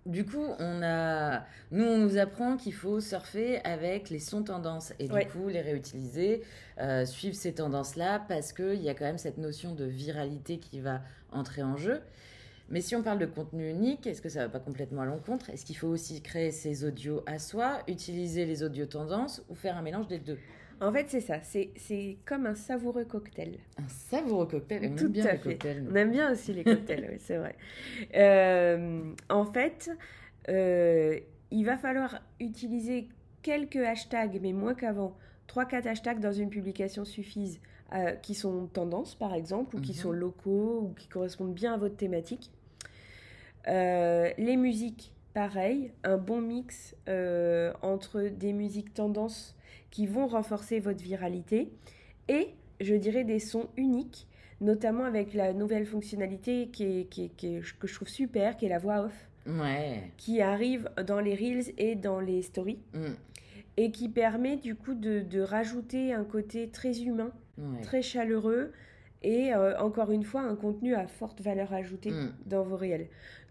du 0.05 0.25
coup, 0.25 0.45
on 0.59 0.81
a, 0.83 1.43
nous, 1.71 1.83
on 1.83 1.97
nous 1.97 2.17
apprend 2.17 2.55
qu'il 2.55 2.73
faut 2.73 2.99
surfer 3.01 3.59
avec 3.65 4.09
les 4.09 4.19
sons 4.19 4.41
tendances 4.43 4.93
et 4.99 5.07
du 5.07 5.13
Ouais. 5.13 5.25
coup 5.25 5.49
les 5.49 5.59
réutiliser, 5.61 6.43
euh, 6.79 7.05
suivre 7.05 7.35
ces 7.35 7.53
tendances-là 7.53 8.23
parce 8.27 8.53
qu'il 8.53 8.81
y 8.81 8.89
a 8.89 8.93
quand 8.93 9.03
même 9.05 9.17
cette 9.17 9.37
notion 9.37 9.73
de 9.75 9.83
viralité 9.83 10.59
qui 10.59 10.79
va 10.79 11.01
entrer 11.31 11.61
en 11.61 11.75
jeu. 11.75 11.99
Mais 12.69 12.81
si 12.81 12.95
on 12.95 13.03
parle 13.03 13.19
de 13.19 13.25
contenu 13.25 13.69
unique, 13.69 14.05
est-ce 14.07 14.21
que 14.21 14.29
ça 14.29 14.41
va 14.43 14.49
pas 14.49 14.59
complètement 14.59 15.01
à 15.03 15.05
l'encontre? 15.05 15.49
Est-ce 15.49 15.65
qu'il 15.65 15.77
faut 15.77 15.87
aussi 15.87 16.21
créer 16.21 16.51
ses 16.51 16.83
audios 16.83 17.21
à 17.25 17.39
soi, 17.39 17.79
utiliser 17.87 18.45
les 18.45 18.61
audios 18.63 18.85
tendances 18.87 19.43
ou 19.49 19.55
faire 19.55 19.77
un 19.77 19.81
mélange 19.81 20.07
des 20.07 20.19
deux? 20.19 20.37
En 20.79 20.91
fait, 20.91 21.05
c'est 21.09 21.21
ça, 21.21 21.39
c'est 21.41 22.17
comme 22.25 22.45
un 22.45 22.53
savoureux 22.55 23.05
cocktail. 23.05 23.57
Un 23.77 23.87
savoureux 23.87 24.45
cocktail. 24.47 24.91
On 24.91 24.95
Tout 24.95 25.05
aime 25.05 25.11
bien 25.11 25.25
à 25.25 25.31
les 25.31 25.37
fait. 25.39 25.53
cocktails. 25.53 25.83
nous. 25.83 25.91
On 25.91 25.95
aime 25.95 26.11
bien 26.11 26.31
aussi 26.31 26.53
les 26.53 26.63
cocktails, 26.63 27.07
oui, 27.09 27.17
c'est 27.19 27.37
vrai. 27.37 27.55
Euh, 28.15 29.11
en 29.29 29.45
fait, 29.45 29.89
euh, 30.49 31.19
il 31.51 31.63
va 31.65 31.77
falloir 31.77 32.21
utiliser 32.39 33.09
quelques 33.41 33.77
hashtags, 33.77 34.39
mais 34.41 34.53
moins 34.53 34.73
qu'avant. 34.75 35.17
3-4 35.47 35.87
hashtags 35.87 36.19
dans 36.19 36.33
une 36.33 36.49
publication 36.49 37.05
suffisent, 37.05 37.59
euh, 37.93 38.11
qui 38.11 38.35
sont 38.35 38.67
tendances, 38.67 39.15
par 39.15 39.33
exemple, 39.33 39.77
ou 39.77 39.79
qui 39.79 39.93
Mhm. 39.93 39.97
sont 39.97 40.11
locaux, 40.11 40.81
ou 40.81 40.93
qui 40.93 41.07
correspondent 41.07 41.53
bien 41.53 41.73
à 41.73 41.77
votre 41.77 41.95
thématique. 41.95 42.51
Euh, 43.67 44.29
les 44.37 44.55
musiques, 44.57 45.13
pareil, 45.33 45.91
un 46.03 46.17
bon 46.17 46.41
mix 46.41 46.95
euh, 47.09 47.73
entre 47.81 48.21
des 48.29 48.53
musiques 48.53 48.93
tendances 48.93 49.55
qui 49.91 50.07
vont 50.07 50.27
renforcer 50.27 50.79
votre 50.79 51.01
viralité 51.03 51.71
et, 52.29 52.49
je 52.81 52.95
dirais, 52.95 53.23
des 53.23 53.39
sons 53.39 53.67
uniques 53.77 54.27
notamment 54.59 55.03
avec 55.03 55.33
la 55.35 55.53
nouvelle 55.53 55.85
fonctionnalité 55.85 56.69
qui 56.69 56.83
est, 57.01 57.03
qui 57.05 57.25
est- 57.25 57.35
qui 57.37 57.57
est- 57.57 57.77
que 57.77 57.85
je 57.87 57.93
trouve 57.93 58.07
super, 58.07 58.57
qui 58.57 58.65
est 58.65 58.69
la 58.69 58.79
voix 58.79 59.03
off, 59.05 59.29
Ouais. 59.45 60.01
qui 60.17 60.41
arrive 60.41 60.89
dans 61.05 61.19
les 61.19 61.35
reels 61.35 61.73
et 61.77 61.93
dans 61.93 62.19
les 62.19 62.41
stories, 62.41 62.79
Mm. 62.95 63.05
et 63.77 63.91
qui 63.91 64.09
permet 64.09 64.55
du 64.57 64.73
coup 64.73 64.95
de, 64.95 65.19
de 65.19 65.41
rajouter 65.41 66.11
un 66.11 66.23
côté 66.23 66.69
très 66.69 67.01
humain, 67.03 67.31
Ouais. 67.59 67.81
très 67.83 68.01
chaleureux, 68.01 68.71
et 69.21 69.53
euh, 69.53 69.77
encore 69.79 70.09
une 70.11 70.23
fois 70.23 70.41
un 70.41 70.55
contenu 70.55 70.95
à 70.95 71.05
forte 71.05 71.39
valeur 71.41 71.71
ajoutée 71.73 72.09
Mm. 72.11 72.33
dans 72.47 72.63
vos 72.63 72.77
réels. 72.77 73.09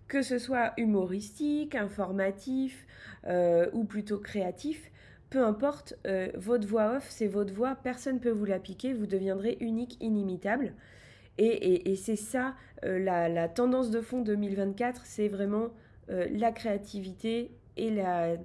Que 0.09 0.23
ce 0.23 0.39
soit 0.39 0.73
humoristique, 0.77 1.75
informatif, 1.75 2.87
euh, 3.27 3.69
ou 3.73 3.85
plutôt 3.85 4.19
créatif, 4.19 4.93
peu 5.31 5.45
importe, 5.45 5.95
euh, 6.07 6.29
votre 6.37 6.69
voix 6.69 6.97
off, 6.97 7.07
c'est 7.11 7.27
votre 7.27 7.53
voix, 7.53 7.75
personne 7.75 8.17
ne 8.17 8.21
peut 8.21 8.31
vous 8.31 8.45
la 8.45 8.61
piquer, 8.61 8.93
vous 8.93 9.07
deviendrez 9.07 9.57
unique, 9.61 9.97
inimitable. 10.01 10.75
Et, 11.39 11.95
c'est 11.97 12.17
ça, 12.17 12.55
euh, 12.85 12.99
la, 12.99 13.49
tendance 13.49 13.91
de 13.91 14.01
fond 14.01 14.23
2024, 14.23 15.05
c'est 15.05 15.29
vraiment 15.29 15.69
la 16.09 16.53
créativité 16.53 17.51
et 17.77 17.91
la, 17.91 18.37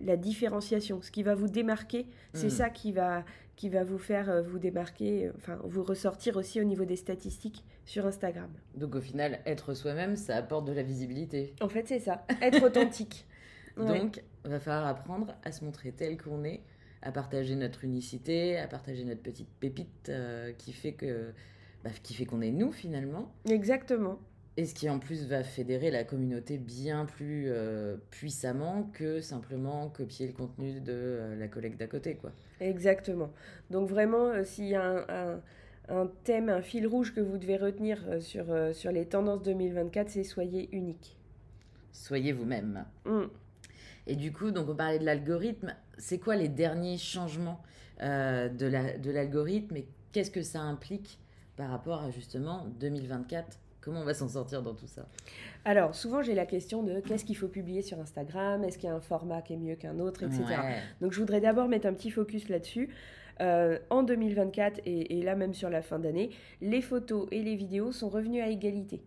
la 0.00 0.16
différenciation. 0.16 1.02
Ce 1.02 1.10
qui 1.10 1.24
va 1.24 1.34
vous 1.34 1.48
démarquer, 1.48 2.06
c'est 2.32 2.46
hmm. 2.46 2.50
ça 2.50 2.70
qui 2.70 2.92
va, 2.92 3.24
qui 3.56 3.68
va 3.68 3.82
vous 3.82 3.98
faire 3.98 4.42
vous 4.44 4.60
démarquer, 4.60 5.30
enfin 5.36 5.58
vous 5.64 5.82
ressortir 5.82 6.36
aussi 6.36 6.60
au 6.60 6.64
niveau 6.64 6.84
des 6.84 6.96
statistiques 6.96 7.64
sur 7.88 8.04
Instagram. 8.04 8.50
Donc 8.74 8.94
au 8.94 9.00
final, 9.00 9.40
être 9.46 9.72
soi-même, 9.72 10.14
ça 10.14 10.36
apporte 10.36 10.66
de 10.66 10.72
la 10.72 10.82
visibilité. 10.82 11.54
En 11.62 11.70
fait, 11.70 11.88
c'est 11.88 11.98
ça, 11.98 12.26
être 12.42 12.62
authentique. 12.62 13.26
Donc, 13.78 14.22
il 14.44 14.50
va 14.50 14.58
falloir 14.58 14.86
apprendre 14.86 15.36
à 15.44 15.52
se 15.52 15.64
montrer 15.64 15.92
tel 15.92 16.20
qu'on 16.20 16.42
est, 16.44 16.62
à 17.00 17.12
partager 17.12 17.54
notre 17.54 17.84
unicité, 17.84 18.58
à 18.58 18.66
partager 18.66 19.04
notre 19.04 19.22
petite 19.22 19.48
pépite 19.60 20.08
euh, 20.08 20.52
qui 20.58 20.72
fait 20.72 20.92
que 20.92 21.32
bah, 21.84 21.90
qui 22.02 22.12
fait 22.12 22.26
qu'on 22.26 22.42
est 22.42 22.50
nous 22.50 22.72
finalement. 22.72 23.32
Exactement. 23.48 24.18
Et 24.56 24.66
ce 24.66 24.74
qui 24.74 24.90
en 24.90 24.98
plus 24.98 25.26
va 25.26 25.44
fédérer 25.44 25.90
la 25.90 26.02
communauté 26.04 26.58
bien 26.58 27.06
plus 27.06 27.44
euh, 27.46 27.96
puissamment 28.10 28.90
que 28.92 29.20
simplement 29.20 29.88
copier 29.88 30.26
le 30.26 30.32
contenu 30.32 30.80
de 30.80 30.92
euh, 30.92 31.36
la 31.36 31.46
collègue 31.46 31.76
d'à 31.76 31.86
côté, 31.86 32.16
quoi. 32.16 32.32
Exactement. 32.60 33.30
Donc 33.70 33.88
vraiment, 33.88 34.44
s'il 34.44 34.66
y 34.66 34.74
a 34.74 34.82
un, 34.82 35.04
un, 35.08 35.40
thème, 36.24 36.48
un 36.48 36.62
fil 36.62 36.86
rouge 36.86 37.14
que 37.14 37.20
vous 37.20 37.38
devez 37.38 37.56
retenir 37.56 37.98
sur, 38.20 38.46
sur 38.72 38.92
les 38.92 39.06
tendances 39.06 39.42
2024, 39.42 40.10
c'est 40.10 40.24
soyez 40.24 40.68
unique. 40.72 41.16
Soyez 41.92 42.32
vous-même. 42.32 42.84
Mm. 43.04 43.24
Et 44.06 44.16
du 44.16 44.32
coup, 44.32 44.50
donc 44.50 44.68
on 44.68 44.74
parlait 44.74 44.98
de 44.98 45.04
l'algorithme. 45.04 45.74
C'est 45.98 46.18
quoi 46.18 46.36
les 46.36 46.48
derniers 46.48 46.96
changements 46.96 47.62
euh, 48.02 48.48
de 48.48 49.10
l'algorithme 49.10 49.76
et 49.76 49.86
qu'est-ce 50.12 50.30
que 50.30 50.42
ça 50.42 50.60
implique 50.60 51.18
par 51.56 51.70
rapport 51.70 52.02
à 52.02 52.10
justement 52.10 52.66
2024 52.80 53.58
Comment 53.80 54.00
on 54.00 54.04
va 54.04 54.14
s'en 54.14 54.28
sortir 54.28 54.62
dans 54.62 54.74
tout 54.74 54.86
ça? 54.86 55.06
Alors, 55.64 55.94
souvent 55.94 56.22
j'ai 56.22 56.34
la 56.34 56.46
question 56.46 56.82
de 56.82 57.00
qu'est-ce 57.00 57.24
qu'il 57.24 57.36
faut 57.36 57.48
publier 57.48 57.80
sur 57.80 57.98
Instagram? 57.98 58.64
Est-ce 58.64 58.76
qu'il 58.76 58.88
y 58.88 58.92
a 58.92 58.94
un 58.94 59.00
format 59.00 59.40
qui 59.40 59.54
est 59.54 59.56
mieux 59.56 59.76
qu'un 59.76 59.98
autre, 59.98 60.24
etc. 60.24 60.44
Donc 61.00 61.12
je 61.12 61.20
voudrais 61.20 61.40
d'abord 61.40 61.68
mettre 61.68 61.86
un 61.86 61.94
petit 61.94 62.10
focus 62.10 62.48
là-dessus. 62.48 62.90
Euh, 63.40 63.78
en 63.90 64.02
2024 64.02 64.80
et, 64.84 65.18
et, 65.18 65.22
là 65.22 65.36
même 65.36 65.54
sur 65.54 65.70
la 65.70 65.80
fin 65.80 66.00
d'année, 66.00 66.30
les 66.60 66.82
photos 66.82 67.28
et 67.30 67.40
les 67.42 67.54
vidéos 67.54 67.92
sont 67.92 68.08
revenus 68.08 68.42
à 68.42 68.48
égalité. 68.48 69.00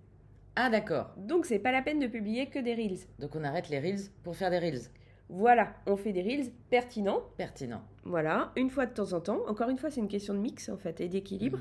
Ah 0.56 0.70
d'accord. 0.70 1.14
Donc 1.18 1.46
c'est 1.46 1.60
pas 1.60 1.72
la 1.72 1.82
peine 1.82 2.00
de 2.00 2.08
publier 2.08 2.48
que 2.48 2.60
des 2.60 2.74
reels. 2.74 3.00
Donc 3.20 3.36
on 3.36 3.44
arrête 3.44 3.70
les 3.70 3.80
reels 3.80 4.10
pour 4.24 4.36
faire 4.36 4.50
des 4.50 4.60
reels. 4.60 4.82
Voilà, 5.30 5.74
on 5.86 5.96
fait 5.96 6.12
des 6.12 6.22
reels 6.22 6.52
pertinents. 6.70 7.22
Pertinents. 7.38 7.84
Voilà, 8.04 8.52
une 8.58 8.70
fois 8.70 8.86
de 8.86 8.94
temps 8.94 9.14
en 9.14 9.22
temps. 9.22 9.40
Encore 9.48 9.70
une 9.70 9.78
fois, 9.78 9.90
c'est 9.90 10.02
une 10.02 10.10
question 10.10 10.34
de 10.34 10.40
mix 10.40 10.70
en 10.70 10.78
fait 10.78 11.00
et 11.00 11.08
d'équilibre. 11.08 11.60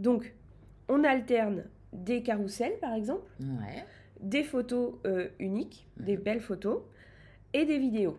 Donc, 0.00 0.34
on 0.88 1.04
alterne 1.04 1.64
des 1.92 2.22
carousels 2.22 2.78
par 2.80 2.94
exemple, 2.94 3.30
des 4.20 4.42
photos 4.42 4.94
euh, 5.06 5.28
uniques, 5.38 5.86
des 5.96 6.16
mhm. 6.16 6.22
belles 6.22 6.40
photos 6.40 6.82
et 7.52 7.64
des 7.64 7.78
vidéos. 7.78 8.18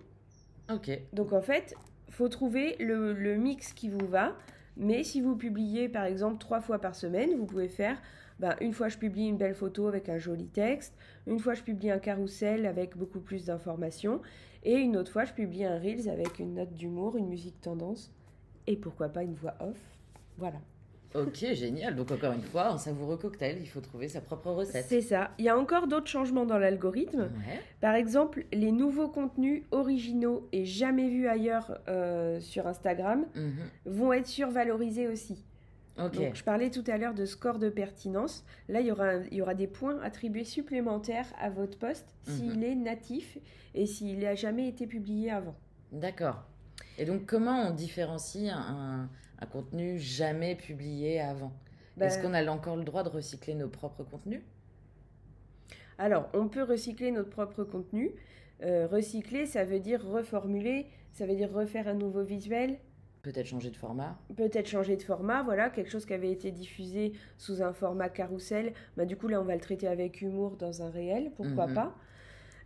Ok. 0.72 0.90
Donc 1.14 1.34
en 1.34 1.42
fait, 1.42 1.76
faut 2.16 2.30
trouver 2.30 2.76
le, 2.80 3.36
mix 3.36 3.74
qui 3.74 3.90
vous 3.90 4.08
va. 4.08 4.36
Mais 4.78 5.04
si 5.04 5.22
vous 5.22 5.36
publiez 5.36 5.88
par 5.88 6.06
exemple 6.06 6.38
trois 6.38 6.62
fois 6.62 6.80
par 6.80 6.96
semaine, 6.96 7.36
vous 7.38 7.46
pouvez 7.46 7.70
faire 7.70 7.98
bah, 8.40 8.58
une 8.60 8.74
fois 8.74 8.90
je 8.90 8.98
publie 8.98 9.28
une 9.28 9.38
belle 9.38 9.56
photo 9.56 9.88
avec 9.88 10.10
un 10.10 10.18
joli 10.18 10.48
texte, 10.48 10.94
une 11.26 11.40
fois 11.40 11.54
je 11.54 11.64
publie 11.64 11.90
un 11.90 12.00
carrousel 12.00 12.66
avec 12.66 12.98
beaucoup 12.98 13.22
plus 13.22 13.46
d'informations, 13.46 14.22
et 14.64 14.74
une 14.74 14.98
autre 14.98 15.12
fois 15.12 15.24
je 15.24 15.32
publie 15.32 15.64
un 15.64 15.80
Reels 15.80 16.10
avec 16.10 16.40
une 16.40 16.56
note 16.56 16.74
d'humour, 16.74 17.16
une 17.16 17.30
musique 17.30 17.62
tendance, 17.62 18.12
et 18.68 18.76
pourquoi 18.76 19.08
pas 19.08 19.24
une 19.24 19.36
voix 19.36 19.56
off. 19.62 19.80
Voilà. 20.38 20.60
Ok, 21.16 21.46
génial. 21.54 21.96
Donc 21.96 22.12
encore 22.12 22.34
une 22.34 22.42
fois, 22.42 22.68
un 22.68 22.78
savoureux 22.78 23.18
cocktail, 23.18 23.58
il 23.62 23.68
faut 23.68 23.80
trouver 23.80 24.08
sa 24.08 24.22
propre 24.22 24.52
recette. 24.52 24.86
C'est 24.88 25.02
ça. 25.02 25.32
Il 25.38 25.46
y 25.46 25.50
a 25.50 25.58
encore 25.58 25.88
d'autres 25.88 26.08
changements 26.08 26.46
dans 26.46 26.58
l'algorithme. 26.58 27.30
Par 27.82 27.96
exemple, 27.96 28.46
les 28.52 28.72
nouveaux 28.72 29.08
contenus 29.08 29.64
originaux 29.72 30.48
et 30.52 30.66
jamais 30.66 31.10
vus 31.10 31.28
ailleurs 31.28 31.80
euh, 31.88 32.40
sur 32.40 32.68
Instagram 32.68 33.26
mhm. 33.36 33.54
vont 33.86 34.14
être 34.14 34.28
survalorisés 34.28 35.08
aussi. 35.08 35.44
Donc, 35.98 36.14
je 36.34 36.44
parlais 36.44 36.70
tout 36.70 36.84
à 36.88 36.98
l'heure 36.98 37.14
de 37.14 37.26
score 37.26 37.58
de 37.58 37.70
pertinence. 37.70 38.44
Là, 38.68 38.82
il 38.82 38.88
y 38.88 38.92
aura, 38.92 39.16
il 39.32 39.38
y 39.38 39.42
aura 39.42 39.54
des 39.54 39.68
points 39.68 39.98
attribués 40.02 40.44
supplémentaires 40.44 41.28
à 41.40 41.50
votre 41.50 41.78
poste 41.78 42.14
s'il 42.24 42.58
mhm. 42.58 42.64
est 42.64 42.76
natif 42.76 43.38
et 43.74 43.86
s'il 43.86 44.20
n'a 44.20 44.36
jamais 44.36 44.68
été 44.68 44.88
publié 44.88 45.32
avant. 45.32 45.56
D'accord. 45.94 46.44
Et 46.98 47.06
donc, 47.06 47.26
comment 47.26 47.70
on 47.70 47.72
différencie 47.72 48.52
un, 48.54 49.10
un 49.40 49.46
contenu 49.46 49.98
jamais 49.98 50.56
publié 50.56 51.20
avant 51.20 51.52
ben 51.98 52.08
Est-ce 52.08 52.20
qu'on 52.20 52.34
a 52.34 52.46
encore 52.48 52.76
le 52.76 52.84
droit 52.84 53.04
de 53.04 53.10
recycler 53.10 53.54
nos 53.54 53.70
propres 53.70 54.04
contenus? 54.04 54.42
Alors, 55.98 56.30
on 56.34 56.48
peut 56.48 56.64
recycler 56.64 57.12
notre 57.12 57.30
propre 57.30 57.64
contenu. 57.64 58.12
Euh, 58.64 58.88
recycler, 58.88 59.46
ça 59.46 59.64
veut 59.64 59.80
dire 59.80 60.06
reformuler, 60.06 60.88
ça 61.14 61.26
veut 61.26 61.36
dire 61.36 61.52
refaire 61.52 61.88
un 61.88 61.94
nouveau 61.94 62.24
visuel, 62.24 62.80
Peut-être 63.26 63.48
changer 63.48 63.72
de 63.72 63.76
format 63.76 64.20
Peut-être 64.36 64.68
changer 64.68 64.98
de 64.98 65.02
format, 65.02 65.42
voilà, 65.42 65.72
quelque 65.72 65.90
chose 65.90 66.06
qui 66.06 66.14
avait 66.14 66.32
été 66.32 66.52
diffusé 66.52 67.14
sous 67.40 67.64
un 67.64 67.74
format 67.74 68.08
carrousel. 68.08 68.74
Bah, 68.98 69.06
du 69.06 69.18
coup, 69.18 69.28
là, 69.28 69.42
on 69.42 69.44
va 69.44 69.56
le 69.56 69.62
traiter 69.62 69.88
avec 69.88 70.22
humour 70.22 70.58
dans 70.58 70.84
un 70.84 70.92
réel, 70.92 71.32
pourquoi 71.36 71.66
mhm. 71.66 71.74
pas. 71.74 71.96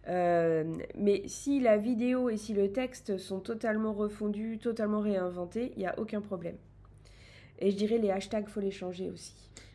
Euh, 0.09 0.63
mais 0.97 1.23
si 1.27 1.59
la 1.59 1.77
vidéo 1.77 2.29
et 2.29 2.37
si 2.37 2.53
le 2.53 2.71
texte 2.71 3.17
sont 3.17 3.39
totalement 3.39 3.93
refondus, 3.93 4.57
totalement 4.57 5.01
réinventés, 5.01 5.71
il 5.75 5.79
n'y 5.79 5.87
a 5.87 5.97
aucun 5.99 6.21
problème. 6.21 6.57
Et 7.59 7.71
je 7.71 7.75
dirais 7.75 7.97
les 7.97 8.09
hashtags, 8.09 8.47
faut 8.47 8.61
les 8.61 8.71
changer 8.71 9.09
aussi. 9.09 9.33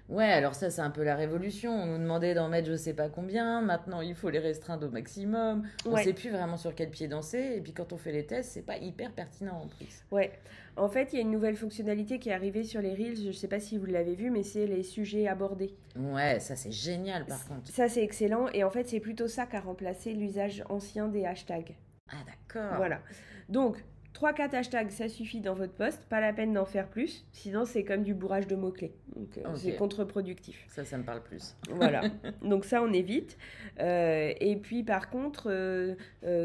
Ouais, 0.09 0.25
alors 0.25 0.55
ça, 0.55 0.71
c'est 0.71 0.83
un 0.83 0.91
peu 0.91 1.03
la 1.03 1.17
révolution. 1.17 1.73
On 1.73 1.87
nous 1.87 1.99
demandait 1.99 2.35
d'en 2.35 2.49
mettre 2.49 2.69
je 2.69 2.77
sais 2.77 2.93
pas 2.93 3.09
combien. 3.09 3.63
Maintenant, 3.63 4.01
il 4.03 4.15
faut 4.15 4.29
les 4.29 4.39
restreindre 4.39 4.87
au 4.87 4.91
maximum. 4.91 5.67
On 5.87 5.97
ne 5.97 6.03
sait 6.03 6.13
plus 6.13 6.31
vraiment 6.31 6.57
sur 6.57 6.75
quel 6.75 6.91
pied 6.91 7.09
danser. 7.09 7.55
Et 7.57 7.61
puis, 7.61 7.73
quand 7.73 7.93
on 7.93 7.97
fait 7.97 8.13
les 8.13 8.27
tests, 8.27 8.53
c'est 8.53 8.63
pas 8.67 8.77
hyper 8.77 9.13
pertinent 9.13 9.63
en 9.63 9.67
plus. 9.67 10.05
Ouais. 10.11 10.33
En 10.77 10.89
fait, 10.89 11.13
il 11.13 11.17
y 11.17 11.19
a 11.19 11.23
une 11.23 11.31
nouvelle 11.31 11.57
fonctionnalité 11.57 12.19
qui 12.19 12.29
est 12.29 12.35
arrivée 12.35 12.65
sur 12.65 12.83
les 12.83 12.93
Reels. 12.93 13.17
Je 13.17 13.29
ne 13.29 13.33
sais 13.33 13.49
pas 13.49 13.61
si 13.61 13.79
vous 13.79 13.87
l'avez 13.87 14.15
vu, 14.15 14.31
mais 14.31 14.43
c'est 14.43 14.67
les 14.67 14.83
sujets 14.83 15.27
abordés. 15.27 15.75
Ouais, 15.97 16.39
ça, 16.41 16.57
c'est 16.57 16.73
génial 16.73 17.25
par 17.25 17.47
contre. 17.47 17.71
Ça, 17.71 17.89
c'est 17.89 18.03
excellent. 18.03 18.49
Et 18.53 18.63
en 18.65 18.71
fait, 18.71 18.87
c'est 18.89 19.01
plutôt 19.01 19.29
ça 19.29 19.47
qui 19.47 19.57
a 19.57 19.61
remplacé 19.61 20.13
l'usage 20.13 20.65
ancien 20.69 21.09
des 21.09 21.25
hashtags. 21.25 21.77
Ah, 22.11 22.17
d'accord. 22.27 22.77
Voilà. 22.77 23.01
Donc, 23.49 23.83
3-4 24.15 24.55
hashtags, 24.55 24.91
ça 24.91 25.09
suffit 25.09 25.41
dans 25.41 25.55
votre 25.55 25.73
poste, 25.73 26.05
pas 26.05 26.21
la 26.21 26.33
peine 26.33 26.53
d'en 26.53 26.65
faire 26.65 26.89
plus, 26.89 27.27
sinon 27.33 27.65
c'est 27.65 27.85
comme 27.85 28.05
du 28.05 28.15
bourrage 28.15 28.47
de 28.47 28.55
mots-clés. 28.55 28.95
Donc 29.17 29.39
euh, 29.39 29.55
c'est 29.57 29.77
contre-productif. 29.77 30.65
Ça, 30.69 30.85
ça 30.85 30.97
me 30.97 31.05
parle 31.05 31.23
plus. 31.23 31.57
Voilà, 31.71 32.03
donc 32.43 32.65
ça 32.65 32.83
on 32.83 32.93
évite. 32.93 33.37
Euh, 33.81 34.33
et 34.41 34.57
puis 34.57 34.85
par 34.85 35.11
contre, 35.11 35.49
euh, 35.49 35.97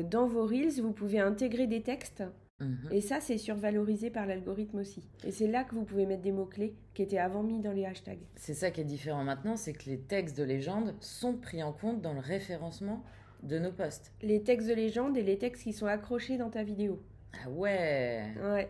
dans 0.03 0.27
vos 0.27 0.45
Reels, 0.45 0.81
vous 0.81 0.91
pouvez 0.91 1.19
intégrer 1.19 1.67
des 1.67 1.81
textes. 1.81 2.23
Mhm. 2.59 2.89
Et 2.91 2.99
ça, 2.99 3.21
c'est 3.21 3.38
survalorisé 3.38 4.09
par 4.09 4.25
l'algorithme 4.25 4.79
aussi. 4.79 5.01
Et 5.23 5.31
c'est 5.31 5.47
là 5.47 5.63
que 5.63 5.75
vous 5.75 5.85
pouvez 5.85 6.05
mettre 6.05 6.23
des 6.23 6.33
mots-clés 6.33 6.75
qui 6.93 7.03
étaient 7.03 7.17
avant 7.17 7.41
mis 7.41 7.61
dans 7.61 7.71
les 7.71 7.85
hashtags. 7.85 8.19
C'est 8.35 8.53
ça 8.53 8.69
qui 8.71 8.81
est 8.81 8.85
différent 8.85 9.23
maintenant, 9.23 9.55
c'est 9.55 9.73
que 9.73 9.89
les 9.89 9.99
textes 9.99 10.38
de 10.38 10.43
légende 10.43 10.93
sont 10.99 11.38
pris 11.38 11.63
en 11.63 11.71
compte 11.71 12.01
dans 12.01 12.13
le 12.13 12.19
référencement 12.19 13.03
de 13.43 13.59
nos 13.59 13.71
posts. 13.71 14.11
Les 14.21 14.43
textes 14.43 14.67
de 14.67 14.73
légende 14.73 15.15
et 15.15 15.23
les 15.23 15.38
textes 15.38 15.63
qui 15.63 15.71
sont 15.71 15.85
accrochés 15.85 16.38
dans 16.38 16.49
ta 16.49 16.63
vidéo. 16.63 17.01
Ah 17.33 17.50
ouais 17.50 18.24
Ouais. 18.41 18.69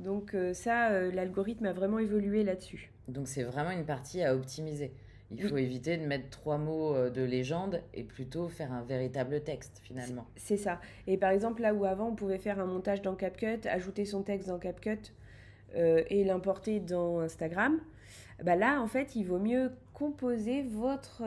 Donc 0.00 0.34
euh, 0.34 0.52
ça, 0.54 0.90
euh, 0.90 1.12
l'algorithme 1.12 1.66
a 1.66 1.72
vraiment 1.72 1.98
évolué 1.98 2.42
là-dessus. 2.44 2.90
Donc 3.08 3.28
c'est 3.28 3.42
vraiment 3.42 3.70
une 3.70 3.84
partie 3.84 4.22
à 4.22 4.34
optimiser. 4.34 4.92
Il 5.30 5.48
faut 5.48 5.56
éviter 5.56 5.96
de 5.96 6.06
mettre 6.06 6.30
trois 6.30 6.58
mots 6.58 6.94
euh, 6.94 7.10
de 7.10 7.22
légende 7.22 7.80
et 7.92 8.04
plutôt 8.04 8.48
faire 8.48 8.72
un 8.72 8.82
véritable 8.82 9.42
texte 9.42 9.80
finalement. 9.82 10.26
C'est 10.36 10.56
ça. 10.56 10.80
Et 11.06 11.16
par 11.16 11.30
exemple, 11.30 11.62
là 11.62 11.74
où 11.74 11.84
avant 11.84 12.08
on 12.08 12.14
pouvait 12.14 12.38
faire 12.38 12.60
un 12.60 12.66
montage 12.66 13.02
dans 13.02 13.14
CapCut, 13.14 13.66
ajouter 13.66 14.04
son 14.04 14.22
texte 14.22 14.48
dans 14.48 14.58
CapCut 14.58 15.12
et 15.76 16.22
l'importer 16.22 16.78
dans 16.78 17.18
Instagram, 17.18 17.80
bah 18.44 18.54
là 18.54 18.80
en 18.80 18.86
fait 18.86 19.16
il 19.16 19.24
vaut 19.24 19.40
mieux 19.40 19.72
composer 19.92 20.62
votre, 20.62 21.24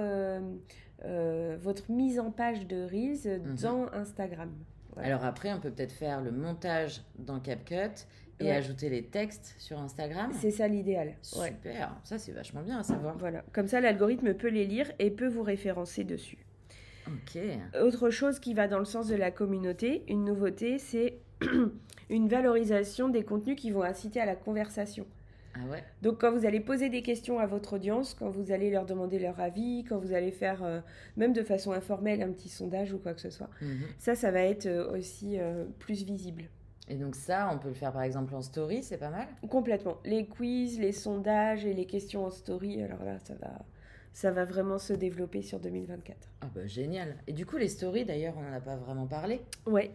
votre 1.03 1.91
mise 1.91 2.17
en 2.17 2.31
page 2.31 2.65
de 2.65 2.85
Reels 2.85 3.41
mhm. 3.41 3.55
dans 3.57 3.91
Instagram. 3.91 4.53
Alors 5.03 5.25
après, 5.25 5.53
on 5.53 5.59
peut 5.59 5.71
peut-être 5.71 5.91
faire 5.91 6.21
le 6.21 6.31
montage 6.31 7.01
dans 7.17 7.39
CapCut 7.39 8.05
et 8.39 8.51
ajouter 8.51 8.89
les 8.89 9.03
textes 9.03 9.55
sur 9.57 9.79
Instagram. 9.79 10.31
C'est 10.39 10.51
ça 10.51 10.67
l'idéal. 10.67 11.15
Super, 11.21 11.95
ça 12.03 12.19
c'est 12.19 12.31
vachement 12.31 12.61
bien 12.61 12.79
à 12.79 12.83
savoir. 12.83 13.17
Voilà, 13.17 13.43
comme 13.51 13.67
ça 13.67 13.81
l'algorithme 13.81 14.33
peut 14.33 14.49
les 14.49 14.65
lire 14.65 14.91
et 14.99 15.09
peut 15.09 15.27
vous 15.27 15.43
référencer 15.43 16.03
dessus. 16.03 16.37
Ok. 17.07 17.39
Autre 17.81 18.09
chose 18.09 18.39
qui 18.39 18.53
va 18.53 18.67
dans 18.67 18.79
le 18.79 18.85
sens 18.85 19.07
de 19.07 19.15
la 19.15 19.31
communauté, 19.31 20.03
une 20.07 20.25
nouveauté, 20.25 20.77
c'est 20.77 21.19
une 22.09 22.27
valorisation 22.27 23.09
des 23.09 23.23
contenus 23.23 23.55
qui 23.55 23.71
vont 23.71 23.83
inciter 23.83 24.19
à 24.19 24.25
la 24.25 24.35
conversation. 24.35 25.05
Ah 25.55 25.59
Donc 26.01 26.21
quand 26.21 26.31
vous 26.31 26.45
allez 26.45 26.59
poser 26.59 26.89
des 26.89 27.01
questions 27.01 27.39
à 27.39 27.45
votre 27.45 27.73
audience, 27.73 28.13
quand 28.13 28.29
vous 28.29 28.51
allez 28.51 28.69
leur 28.69 28.85
demander 28.85 29.19
leur 29.19 29.39
avis, 29.39 29.83
quand 29.87 29.97
vous 29.97 30.13
allez 30.13 30.31
faire 30.31 30.63
euh, 30.63 30.79
même 31.15 31.33
de 31.33 31.43
façon 31.43 31.71
informelle 31.71 32.21
un 32.21 32.31
petit 32.31 32.49
sondage 32.49 32.93
ou 32.93 32.99
quoi 32.99 33.13
que 33.13 33.21
ce 33.21 33.29
soit, 33.29 33.49
mhm. 33.61 33.85
ça, 33.97 34.15
ça 34.15 34.31
va 34.31 34.41
être 34.41 34.65
euh, 34.65 34.97
aussi 34.97 35.39
euh, 35.39 35.65
plus 35.79 36.03
visible. 36.03 36.43
Et 36.89 36.95
donc 36.95 37.15
ça, 37.15 37.49
on 37.53 37.57
peut 37.57 37.67
le 37.67 37.73
faire 37.73 37.91
par 37.91 38.03
exemple 38.03 38.33
en 38.33 38.41
story, 38.41 38.81
c'est 38.83 38.97
pas 38.97 39.09
mal? 39.09 39.27
Complètement. 39.49 39.97
Les 40.05 40.25
quiz, 40.25 40.79
les 40.79 40.93
sondages 40.93 41.65
et 41.65 41.73
les 41.73 41.85
questions 41.85 42.25
en 42.25 42.29
story, 42.29 42.81
alors 42.81 43.03
là, 43.03 43.19
ça 43.19 43.33
va, 43.35 43.65
ça 44.13 44.31
va 44.31 44.45
vraiment 44.45 44.77
se 44.77 44.93
développer 44.93 45.41
sur 45.41 45.59
2024. 45.59 46.17
Ah 46.41 46.47
bah 46.53 46.65
génial. 46.65 47.15
Et 47.27 47.33
du 47.33 47.45
coup, 47.45 47.57
les 47.57 47.67
stories, 47.67 48.05
d'ailleurs, 48.05 48.35
on 48.37 48.41
n'en 48.41 48.53
a 48.53 48.61
pas 48.61 48.77
vraiment 48.77 49.05
parlé. 49.05 49.41
Ouais. 49.65 49.91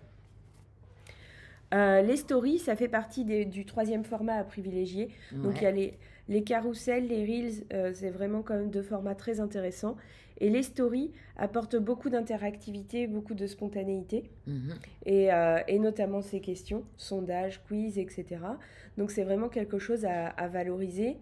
Euh, 1.72 2.02
les 2.02 2.16
stories, 2.16 2.58
ça 2.58 2.76
fait 2.76 2.88
partie 2.88 3.24
des- 3.24 3.44
du 3.44 3.64
troisième 3.64 4.04
format 4.04 4.34
à 4.34 4.44
privilégier. 4.44 5.08
Donc 5.42 5.56
il 5.60 5.62
y 5.64 5.66
a 5.66 5.70
les, 5.70 5.94
les 6.28 6.42
carousels, 6.42 7.06
les 7.08 7.24
reels, 7.24 7.64
euh, 7.72 7.92
c'est 7.94 8.10
vraiment 8.10 8.42
quand 8.42 8.54
même 8.54 8.70
deux 8.70 8.82
formats 8.82 9.14
très 9.14 9.40
intéressants. 9.40 9.96
Et 10.38 10.50
les 10.50 10.62
stories 10.62 11.12
apportent 11.36 11.76
beaucoup 11.76 12.10
d'interactivité, 12.10 13.06
beaucoup 13.06 13.34
de 13.34 13.46
spontanéité, 13.46 14.24
Mhm. 14.46 14.74
et, 15.06 15.32
euh, 15.32 15.60
et 15.68 15.78
notamment 15.78 16.20
ces 16.20 16.40
questions, 16.40 16.84
sondages, 16.96 17.62
quiz, 17.66 17.98
etc. 17.98 18.58
Donc 18.98 19.10
c'est 19.10 19.24
vraiment 19.24 19.48
quelque 19.48 19.78
chose 19.78 20.04
à, 20.04 20.26
à 20.28 20.48
valoriser. 20.48 21.16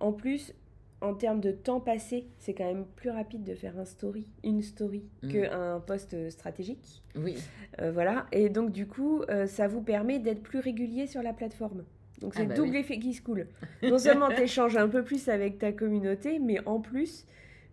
En 0.00 0.12
plus, 0.12 0.54
en 1.00 1.14
termes 1.14 1.40
de 1.40 1.50
temps 1.50 1.80
passé, 1.80 2.26
c'est 2.38 2.52
quand 2.54 2.66
même 2.66 2.84
plus 2.96 3.10
rapide 3.10 3.42
de 3.44 3.54
faire 3.54 3.78
un 3.78 3.84
story, 3.84 4.26
une 4.44 4.62
story, 4.62 5.02
Mhm. 5.22 5.30
qu'un 5.32 5.80
post 5.80 6.30
stratégique. 6.30 7.02
Oui. 7.16 7.36
Euh, 7.80 7.90
voilà, 7.92 8.26
et 8.32 8.48
donc 8.50 8.70
du 8.72 8.86
coup, 8.86 9.22
euh, 9.30 9.46
ça 9.46 9.66
vous 9.66 9.80
permet 9.82 10.18
d'être 10.18 10.42
plus 10.42 10.58
régulier 10.58 11.06
sur 11.06 11.22
la 11.22 11.32
plateforme. 11.32 11.84
Donc 12.20 12.34
c'est 12.34 12.42
Ah 12.42 12.46
bah 12.46 12.54
double 12.54 12.72
oui. 12.72 12.76
effet 12.78 12.98
qui 12.98 13.14
se 13.14 13.22
coule. 13.22 13.46
Non 13.82 13.98
seulement 13.98 14.28
tu 14.28 14.42
échanges 14.42 14.76
un 14.76 14.88
peu 14.88 15.02
plus 15.02 15.28
avec 15.30 15.58
ta 15.58 15.72
communauté, 15.72 16.38
mais 16.38 16.58
en 16.66 16.80
plus, 16.80 17.24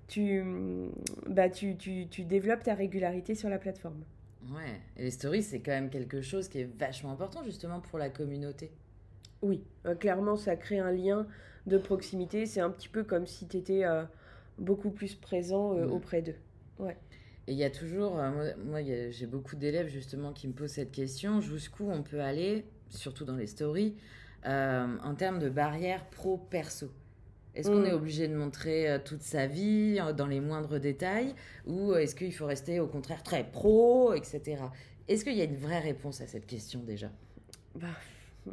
tu, 0.08 0.42
bah, 1.28 1.50
tu, 1.50 1.76
tu, 1.76 2.08
tu 2.08 2.24
développes 2.24 2.64
ta 2.64 2.74
régularité 2.74 3.36
sur 3.36 3.50
la 3.50 3.58
plateforme. 3.58 4.04
Ouais. 4.50 4.80
Et 4.96 5.04
les 5.04 5.12
stories, 5.12 5.44
c'est 5.44 5.60
quand 5.60 5.72
même 5.72 5.90
quelque 5.90 6.22
chose 6.22 6.48
qui 6.48 6.60
est 6.62 6.70
vachement 6.80 7.12
important 7.12 7.44
justement 7.44 7.82
pour 7.82 8.00
la 8.00 8.10
communauté. 8.10 8.72
Oui, 9.42 9.62
euh, 9.86 9.96
clairement, 9.96 10.38
ça 10.38 10.56
crée 10.56 10.80
un 10.80 10.92
lien 10.94 11.28
de 11.68 11.78
proximité. 11.78 12.46
C'est 12.46 12.62
un 12.62 12.70
petit 12.72 12.90
peu 12.90 13.04
comme 13.04 13.28
si 13.28 13.48
tu 13.48 13.58
étais 13.58 13.84
beaucoup 14.58 14.90
plus 14.90 15.14
présent 15.16 15.74
euh, 15.78 15.88
auprès 15.88 16.22
d'eux. 16.22 16.36
Et 17.50 17.54
il 17.54 17.58
y 17.58 17.64
a 17.64 17.70
toujours, 17.70 18.20
euh, 18.20 18.52
moi, 18.66 18.82
j'ai 18.84 19.26
beaucoup 19.26 19.56
d'élèves 19.56 19.88
justement 19.88 20.34
qui 20.34 20.48
me 20.48 20.54
posent 20.54 20.72
cette 20.72 20.92
question, 20.92 21.40
jusqu'où 21.40 21.90
on 21.90 22.04
peut 22.04 22.20
aller, 22.22 22.66
surtout 22.90 23.24
dans 23.24 23.36
les 23.36 23.48
stories, 23.48 23.96
euh, 24.46 24.86
en 25.04 25.16
termes 25.16 25.40
de 25.40 25.50
barrières 25.50 26.06
pro-perso 26.10 26.92
Est-ce 27.56 27.70
qu'on 27.70 27.82
Mm. 27.82 27.86
est 27.86 27.94
obligé 27.94 28.28
de 28.28 28.36
montrer 28.36 28.90
euh, 28.90 29.00
toute 29.04 29.22
sa 29.24 29.48
vie 29.48 29.98
euh, 30.00 30.14
dans 30.14 30.28
les 30.28 30.40
moindres 30.42 30.80
détails 30.80 31.34
ou 31.66 31.94
est-ce 31.96 32.16
qu'il 32.16 32.34
faut 32.34 32.46
rester 32.46 32.80
au 32.80 32.88
contraire 32.88 33.24
très 33.24 33.44
pro, 33.44 34.14
etc. 34.14 34.58
Est-ce 35.08 35.24
qu'il 35.24 35.36
y 35.36 35.42
a 35.42 35.46
une 35.46 35.56
vraie 35.58 35.80
réponse 35.80 36.22
à 36.22 36.28
cette 36.28 36.46
question 36.46 36.82
déjà? 36.84 37.10
Bah, 37.76 37.88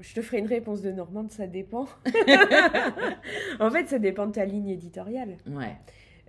je 0.00 0.14
te 0.14 0.22
ferai 0.22 0.38
une 0.38 0.46
réponse 0.46 0.82
de 0.82 0.90
Normande, 0.92 1.30
ça 1.30 1.46
dépend. 1.46 1.86
en 3.60 3.70
fait, 3.70 3.88
ça 3.88 3.98
dépend 3.98 4.26
de 4.26 4.32
ta 4.32 4.44
ligne 4.44 4.68
éditoriale. 4.68 5.36
Ouais. 5.46 5.76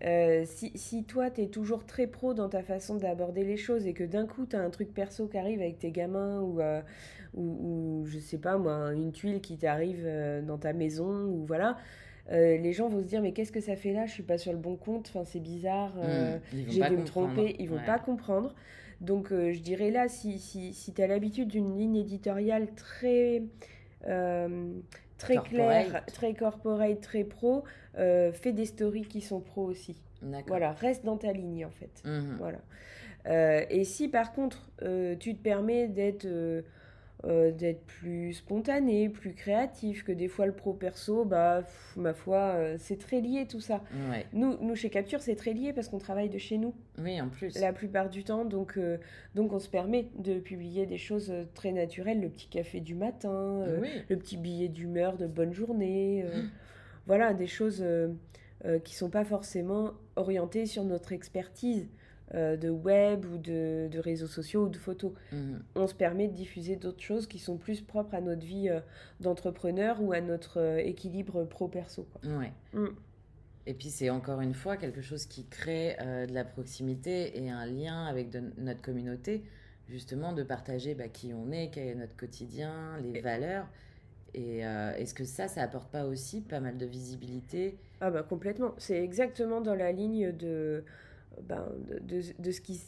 Euh, 0.04 0.44
si, 0.46 0.72
si 0.76 1.06
toi, 1.06 1.30
tu 1.30 1.42
es 1.42 1.48
toujours 1.48 1.86
très 1.86 2.08
pro 2.08 2.34
dans 2.34 2.50
ta 2.50 2.64
façon 2.64 2.96
d'aborder 2.96 3.44
les 3.44 3.58
choses 3.58 3.88
et 3.88 3.94
que 3.94 4.04
d'un 4.04 4.28
coup, 4.28 4.46
tu 4.46 4.56
as 4.56 4.60
un 4.60 4.70
truc 4.70 4.94
perso 4.94 5.28
qui 5.28 5.38
arrive 5.38 5.62
avec 5.62 5.80
tes 5.80 5.92
gamins 5.92 6.42
ou, 6.42 6.60
euh, 6.60 6.82
ou, 7.34 8.02
ou, 8.02 8.06
je 8.06 8.20
sais 8.20 8.38
pas 8.38 8.58
moi, 8.58 8.94
une 8.94 9.12
tuile 9.12 9.40
qui 9.40 9.58
t'arrive 9.58 10.04
euh, 10.06 10.42
dans 10.42 10.58
ta 10.58 10.74
maison 10.74 11.26
ou 11.26 11.46
voilà, 11.46 11.78
euh, 12.32 12.58
les 12.58 12.74
gens 12.74 12.90
vont 12.90 13.02
se 13.02 13.08
dire 13.08 13.22
mais 13.22 13.32
qu'est-ce 13.34 13.52
que 13.52 13.62
ça 13.62 13.76
fait 13.76 13.94
là? 13.94 14.06
Je 14.06 14.12
suis 14.12 14.24
pas 14.24 14.38
sur 14.38 14.52
le 14.52 14.58
bon 14.58 14.76
compte, 14.76 15.08
enfin, 15.14 15.24
c'est 15.26 15.40
bizarre, 15.40 15.94
euh, 15.98 16.38
Mm. 16.38 16.42
Ils 16.54 16.66
vont 16.66 16.72
j'ai 16.72 16.90
dû 16.90 16.98
me 16.98 17.04
tromper, 17.06 17.56
ils 17.60 17.70
vont 17.70 17.78
Ouais. 17.78 17.86
pas 17.86 18.00
comprendre. 18.00 18.56
Donc 19.02 19.32
euh, 19.32 19.52
je 19.54 19.60
dirais 19.60 19.92
là, 19.92 20.08
si, 20.08 20.40
si, 20.40 20.74
si 20.74 20.94
tu 20.94 21.02
as 21.02 21.08
l'habitude 21.08 21.50
d'une 21.50 21.78
ligne 21.78 21.98
éditoriale 21.98 22.68
très... 22.76 23.44
euh, 24.08 24.72
très 25.18 25.38
claire, 25.38 26.06
très 26.08 26.34
corporate, 26.34 27.00
très 27.02 27.24
pro, 27.24 27.64
euh, 27.98 28.32
fais 28.34 28.52
des 28.52 28.66
stories 28.66 29.06
qui 29.06 29.22
sont 29.22 29.40
pro 29.40 29.64
aussi. 29.64 29.96
Voilà, 30.48 30.72
reste 30.74 31.06
dans 31.06 31.18
ta 31.18 31.32
ligne 31.34 31.66
en 31.66 31.70
fait. 31.70 32.02
Mhm. 32.06 32.36
Voilà. 32.40 32.58
Euh, 33.28 33.64
et 33.70 33.84
si 33.86 34.08
par 34.08 34.34
contre 34.34 34.70
euh, 34.82 35.16
tu 35.16 35.36
te 35.36 35.42
permets 35.42 35.88
d'être 35.88 36.26
euh, 37.24 37.52
d'être 37.52 37.84
plus 37.86 38.34
spontané, 38.34 39.10
plus 39.10 39.34
créatif, 39.34 40.04
que 40.04 40.12
des 40.12 40.28
fois 40.28 40.46
le 40.46 40.52
pro 40.52 40.74
perso, 40.74 41.24
bah 41.26 41.62
pff, 41.62 41.94
ma 41.96 42.14
foi, 42.14 42.38
euh, 42.38 42.76
c'est 42.78 42.98
très 43.00 43.22
lié 43.22 43.48
tout 43.48 43.62
ça. 43.62 43.82
Ouais. 44.12 44.26
Nous, 44.34 44.58
nous 44.62 44.76
chez 44.76 44.90
Capture, 44.90 45.22
c'est 45.22 45.36
très 45.36 45.54
lié 45.54 45.72
parce 45.74 45.88
qu'on 45.88 45.98
travaille 45.98 46.30
de 46.30 46.38
chez 46.38 46.58
nous 46.58 46.76
Oui, 47.00 47.20
en 47.22 47.30
plus. 47.30 47.58
la 47.60 47.72
plupart 47.74 48.10
du 48.10 48.24
temps, 48.24 48.44
donc 48.46 48.78
euh, 48.78 48.98
donc 49.34 49.54
on 49.54 49.60
se 49.60 49.70
permet 49.70 50.10
de 50.20 50.40
publier 50.40 50.86
des 50.86 50.98
choses 50.98 51.34
très 51.54 51.72
naturelles, 51.72 52.20
le 52.22 52.30
petit 52.30 52.48
café 52.50 52.80
du 52.82 52.96
matin, 52.96 53.66
Oui. 53.82 53.90
le 54.10 54.18
petit 54.18 54.38
billet 54.38 54.68
d'humeur 54.68 55.18
de 55.18 55.26
bonne 55.26 55.54
journée, 55.54 56.26
voilà, 57.08 57.34
des 57.34 57.48
choses 57.48 57.84
qui 58.84 58.96
sont 58.96 59.10
pas 59.10 59.24
forcément 59.26 59.92
orientées 60.16 60.66
sur 60.66 60.84
notre 60.84 61.12
expertise 61.14 61.88
euh, 62.34 62.58
de 62.58 62.70
web 62.70 63.26
ou 63.26 63.38
de, 63.38 63.88
de 63.88 64.00
réseaux 64.00 64.28
sociaux 64.28 64.66
ou 64.66 64.70
de 64.70 64.78
photos. 64.78 65.12
Mhm. 65.32 65.64
On 65.76 65.88
se 65.88 65.94
permet 65.94 66.28
de 66.28 66.34
diffuser 66.34 66.76
d'autres 66.76 67.02
choses 67.02 67.28
qui 67.28 67.40
sont 67.40 67.58
plus 67.58 67.82
propres 67.82 68.16
à 68.16 68.22
notre 68.22 68.46
vie 68.46 68.70
euh, 68.70 68.80
d'entrepreneur 69.20 70.02
ou 70.02 70.12
à 70.12 70.22
notre 70.22 70.60
euh, 70.60 70.78
équilibre 70.78 71.44
pro-perso. 71.44 72.08
Ouais. 72.24 72.52
Mm. 72.74 72.88
Et 73.68 73.74
puis 73.74 73.90
c'est 73.90 74.10
encore 74.10 74.42
une 74.42 74.54
fois 74.54 74.78
quelque 74.78 75.02
chose 75.02 75.26
qui 75.26 75.46
crée 75.46 75.98
de 76.00 76.34
la 76.34 76.46
proximité 76.46 77.44
et 77.44 77.50
un 77.50 77.66
lien 77.66 78.06
avec 78.06 78.30
de- 78.30 78.54
notre 78.60 78.84
communauté, 78.84 79.44
justement 79.88 80.34
de 80.34 80.44
partager 80.44 80.94
bah, 80.94 81.08
qui 81.08 81.34
on 81.34 81.52
est, 81.52 81.72
quel 81.72 81.88
est 81.88 81.96
notre 81.96 82.16
quotidien, 82.16 83.00
les 83.02 83.22
valeurs. 83.22 83.68
Et 84.36 84.66
euh, 84.66 84.94
est-ce 84.96 85.14
que 85.14 85.24
ça, 85.24 85.48
ça 85.48 85.62
apporte 85.62 85.90
pas 85.90 86.06
aussi 86.06 86.42
pas 86.42 86.60
mal 86.60 86.78
de 86.78 86.86
visibilité? 86.86 87.78
Ah 88.02 88.12
bah 88.12 88.22
complètement. 88.22 88.74
C'est 88.78 89.02
exactement 89.02 89.62
dans 89.62 89.76
la 89.76 89.94
ligne 89.94 90.34
de, 90.34 90.84
ben, 91.44 91.68
de, 91.88 92.00
de, 92.00 92.22
de 92.40 92.52
ce 92.52 92.62
qui, 92.62 92.82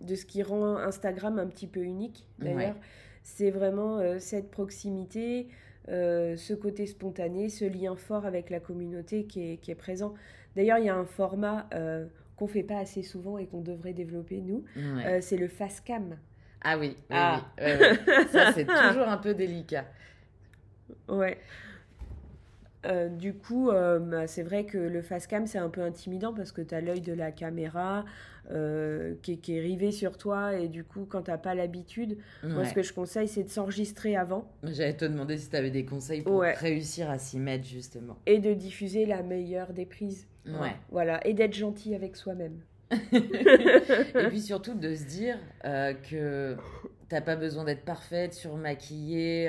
de 0.00 0.14
ce 0.14 0.24
qui 0.24 0.42
rend 0.42 0.76
Instagram 0.76 1.38
un 1.38 1.46
petit 1.46 1.66
peu 1.66 1.80
unique, 1.80 2.28
d'ailleurs. 2.38 2.74
Ouais. 2.74 2.80
C'est 3.22 3.50
vraiment 3.50 3.98
euh, 3.98 4.18
cette 4.20 4.50
proximité, 4.50 5.48
euh, 5.88 6.36
ce 6.36 6.54
côté 6.54 6.86
spontané, 6.86 7.48
ce 7.48 7.64
lien 7.64 7.96
fort 7.96 8.24
avec 8.24 8.50
la 8.50 8.60
communauté 8.60 9.24
qui 9.26 9.52
est, 9.52 9.56
qui 9.58 9.70
est 9.70 9.76
présent. 9.76 10.14
D'ailleurs, 10.54 10.78
il 10.78 10.86
y 10.86 10.88
a 10.88 10.96
un 10.96 11.04
format 11.04 11.68
euh, 11.74 12.06
qu'on 12.36 12.46
fait 12.46 12.62
pas 12.62 12.78
assez 12.78 13.02
souvent 13.02 13.38
et 13.38 13.46
qu'on 13.46 13.60
devrait 13.60 13.92
développer, 13.92 14.40
nous. 14.40 14.64
Ouais. 14.76 15.06
Euh, 15.06 15.18
c'est 15.20 15.36
le 15.36 15.48
face 15.48 15.80
cam. 15.80 16.16
Ah 16.62 16.78
oui, 16.78 16.96
oui, 16.96 17.04
ah. 17.10 17.44
oui, 17.58 17.64
ouais, 17.64 17.78
ouais. 17.78 18.26
ça 18.32 18.52
c'est 18.52 18.64
toujours 18.64 19.08
un 19.08 19.18
peu 19.18 19.34
délicat. 19.34 19.84
Ouais. 21.08 21.38
Euh, 22.84 23.08
du 23.08 23.34
coup, 23.34 23.70
euh, 23.70 23.98
bah, 23.98 24.26
c'est 24.26 24.42
vrai 24.42 24.64
que 24.64 24.78
le 24.78 25.02
face 25.02 25.26
cam, 25.26 25.46
c'est 25.46 25.58
un 25.58 25.70
peu 25.70 25.80
intimidant 25.80 26.32
parce 26.32 26.52
que 26.52 26.60
tu 26.62 26.74
as 26.74 26.80
l'œil 26.80 27.00
de 27.00 27.12
la 27.12 27.32
caméra 27.32 28.04
euh, 28.52 29.14
qui, 29.22 29.32
est, 29.32 29.36
qui 29.38 29.56
est 29.56 29.60
rivé 29.60 29.90
sur 29.90 30.18
toi 30.18 30.54
et 30.56 30.68
du 30.68 30.84
coup, 30.84 31.04
quand 31.08 31.22
t'as 31.22 31.38
pas 31.38 31.54
l'habitude, 31.56 32.18
moi, 32.44 32.64
ce 32.64 32.74
que 32.74 32.82
je 32.82 32.92
conseille, 32.92 33.26
c'est 33.26 33.42
de 33.42 33.48
s'enregistrer 33.48 34.14
avant 34.14 34.48
J'allais 34.62 34.96
te 34.96 35.04
demander 35.04 35.36
si 35.36 35.48
tu 35.50 35.56
avais 35.56 35.70
des 35.70 35.84
conseils 35.84 36.22
pour 36.22 36.36
Ouais. 36.36 36.52
réussir 36.54 37.10
à 37.10 37.18
s'y 37.18 37.38
mettre 37.40 37.64
justement. 37.64 38.18
et 38.26 38.38
de 38.38 38.54
diffuser 38.54 39.04
la 39.06 39.22
meilleure 39.22 39.72
des 39.72 39.86
prises. 39.86 40.28
Ouais. 40.46 40.76
Voilà, 40.90 41.26
et 41.26 41.34
d'être 41.34 41.54
gentil 41.54 41.94
avec 41.94 42.14
soi-même. 42.16 42.60
Et 43.12 44.28
puis 44.28 44.40
surtout 44.40 44.74
de 44.74 44.94
se 44.94 45.04
dire 45.04 45.38
que 45.64 46.56
t'as 47.08 47.20
pas 47.20 47.34
besoin 47.34 47.64
d'être 47.64 47.84
parfaite, 47.84 48.32
surmaquillée, 48.32 49.48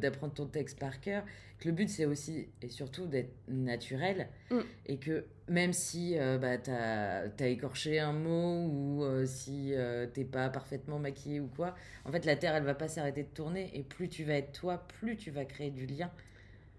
d'apprendre 0.00 0.32
ton 0.34 0.46
texte 0.46 0.80
par 0.80 1.00
cœur. 1.00 1.22
Que 1.60 1.68
le 1.68 1.74
but 1.74 1.88
c'est 1.88 2.06
aussi 2.06 2.48
et 2.62 2.68
surtout 2.70 3.06
d'être 3.06 3.32
naturel 3.48 4.28
Mm. 4.50 4.60
et 4.86 4.96
que 4.98 5.24
même 5.46 5.72
si 5.72 6.18
euh, 6.18 6.38
bah, 6.38 6.58
t'as 6.58 7.28
as 7.38 7.46
écorché 7.46 8.00
un 8.00 8.12
mot 8.12 8.66
ou 8.66 9.04
euh, 9.04 9.26
si 9.26 9.74
euh, 9.74 10.06
t'es 10.06 10.24
pas 10.24 10.48
parfaitement 10.48 10.98
maquillée 10.98 11.38
ou 11.38 11.46
quoi, 11.48 11.76
en 12.04 12.10
fait 12.10 12.24
la 12.24 12.34
terre 12.34 12.54
elle 12.56 12.64
va 12.64 12.74
pas 12.74 12.88
s'arrêter 12.88 13.22
de 13.22 13.28
tourner 13.28 13.70
et 13.74 13.82
plus 13.82 14.08
tu 14.08 14.24
vas 14.24 14.34
être 14.34 14.52
toi, 14.52 14.86
plus 15.00 15.16
tu 15.16 15.30
vas 15.30 15.44
créer 15.44 15.70
du 15.70 15.86
lien. 15.86 16.10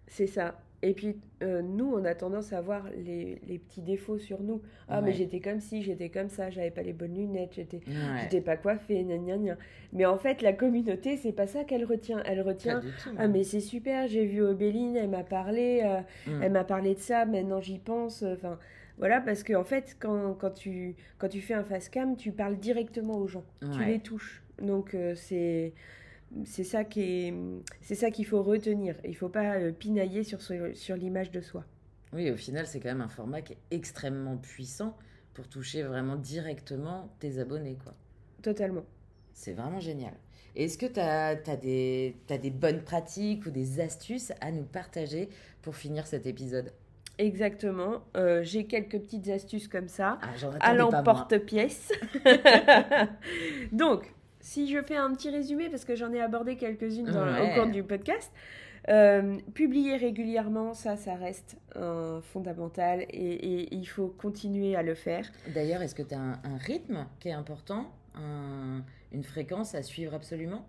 C'est 0.07 0.27
ça. 0.27 0.59
Et 0.83 0.93
puis, 0.93 1.15
euh, 1.43 1.61
nous, 1.61 1.93
on 1.93 2.03
a 2.05 2.15
tendance 2.15 2.53
à 2.53 2.61
voir 2.61 2.85
les, 3.05 3.39
les 3.47 3.59
petits 3.59 3.81
défauts 3.83 4.17
sur 4.17 4.41
nous. 4.41 4.61
Ah, 4.89 5.01
mais 5.01 5.13
j'étais 5.13 5.39
comme 5.39 5.59
ci, 5.59 5.83
j'étais 5.83 6.09
comme 6.09 6.29
ça, 6.29 6.49
j'avais 6.49 6.71
pas 6.71 6.81
les 6.81 6.93
bonnes 6.93 7.13
lunettes, 7.13 7.53
j'étais 7.53 7.77
Ouais. 7.87 8.21
j'étais 8.23 8.41
pas 8.41 8.57
coiffée, 8.57 9.03
gna 9.03 9.17
gna 9.17 9.37
gna. 9.37 9.57
Mais 9.93 10.05
en 10.05 10.17
fait, 10.17 10.41
la 10.41 10.53
communauté, 10.53 11.17
c'est 11.17 11.33
pas 11.33 11.45
ça 11.45 11.63
qu'elle 11.65 11.85
retient. 11.85 12.23
Elle 12.25 12.41
retient. 12.41 12.81
Ah, 13.17 13.27
mais 13.27 13.43
c'est 13.43 13.59
super, 13.59 14.07
j'ai 14.07 14.25
vu 14.25 14.41
Obéline, 14.41 14.95
elle 14.95 15.09
m'a 15.09 15.23
parlé, 15.23 15.81
euh, 15.83 15.99
Mm. 16.31 16.41
elle 16.43 16.51
m'a 16.51 16.63
parlé 16.63 16.95
de 16.95 16.99
ça, 16.99 17.25
maintenant 17.25 17.61
j'y 17.61 17.77
pense. 17.77 18.23
euh, 18.23 18.33
Enfin, 18.33 18.57
voilà, 18.97 19.21
parce 19.21 19.43
qu'en 19.43 19.61
en 19.61 19.63
fait, 19.63 19.95
quand, 19.99 20.33
quand, 20.33 20.51
tu, 20.51 20.95
quand 21.19 21.27
tu 21.29 21.41
fais 21.41 21.53
un 21.53 21.63
face 21.63 21.89
cam, 21.89 22.15
tu 22.15 22.31
parles 22.31 22.57
directement 22.57 23.17
aux 23.17 23.27
gens, 23.27 23.43
tu 23.71 23.83
les 23.85 23.99
touches. 23.99 24.43
Donc, 24.61 24.93
euh, 24.95 25.13
c'est. 25.15 25.73
C'est 26.45 26.63
ça 26.63 26.83
qui 26.83 27.01
est, 27.01 27.33
c'est 27.81 27.95
ça 27.95 28.09
qu'il 28.09 28.25
faut 28.25 28.41
retenir. 28.41 28.95
Il 29.03 29.15
faut 29.15 29.29
pas 29.29 29.55
euh, 29.55 29.71
pinailler 29.71 30.23
sur, 30.23 30.39
sur 30.41 30.95
l'image 30.95 31.31
de 31.31 31.41
soi. 31.41 31.65
Oui, 32.13 32.29
au 32.29 32.35
final, 32.35 32.67
c'est 32.67 32.79
quand 32.79 32.89
même 32.89 33.01
un 33.01 33.09
format 33.09 33.41
qui 33.41 33.53
est 33.53 33.59
extrêmement 33.71 34.37
puissant 34.37 34.97
pour 35.33 35.47
toucher 35.47 35.83
vraiment 35.83 36.15
directement 36.15 37.09
tes 37.19 37.39
abonnés, 37.39 37.77
quoi. 37.83 37.93
Totalement. 38.41 38.85
C'est 39.33 39.53
vraiment 39.53 39.79
génial. 39.79 40.13
Est-ce 40.55 40.77
que 40.77 40.85
tu 40.85 40.99
as, 40.99 41.35
des, 41.57 42.15
as 42.29 42.37
des 42.37 42.49
bonnes 42.49 42.83
pratiques 42.83 43.45
ou 43.45 43.51
des 43.51 43.79
astuces 43.79 44.33
à 44.41 44.51
nous 44.51 44.65
partager 44.65 45.29
pour 45.61 45.75
finir 45.75 46.05
cet 46.05 46.25
épisode? 46.25 46.73
Exactement. 47.17 48.01
Euh, 48.17 48.43
j'ai 48.43 48.65
quelques 48.65 48.99
petites 48.99 49.29
astuces 49.29 49.67
comme 49.67 49.87
ça, 49.87 50.17
ah, 50.21 50.49
à 50.59 50.73
l'emporte-pièce. 50.73 51.91
Donc, 53.71 54.11
si 54.41 54.67
je 54.67 54.81
fais 54.81 54.95
un 54.95 55.13
petit 55.13 55.29
résumé, 55.29 55.69
parce 55.69 55.85
que 55.85 55.95
j'en 55.95 56.11
ai 56.11 56.21
abordé 56.21 56.57
quelques-unes 56.57 57.09
au 57.09 57.55
cours 57.55 57.71
du 57.71 57.83
podcast, 57.83 58.31
euh, 58.89 59.37
publier 59.53 59.95
régulièrement, 59.95 60.73
ça, 60.73 60.97
ça 60.97 61.15
reste 61.15 61.57
fondamental 62.21 63.05
et, 63.09 63.73
il 63.73 63.85
faut 63.85 64.07
continuer 64.07 64.75
à 64.75 64.83
le 64.83 64.95
faire. 64.95 65.31
D'ailleurs, 65.53 65.81
est-ce 65.81 65.95
que 65.95 66.03
tu 66.03 66.15
as 66.15 66.19
un, 66.19 66.57
rythme 66.57 67.05
qui 67.19 67.29
est 67.29 67.33
important, 67.33 67.91
une 68.15 69.23
fréquence 69.23 69.75
à 69.75 69.83
suivre 69.83 70.13
absolument? 70.13 70.65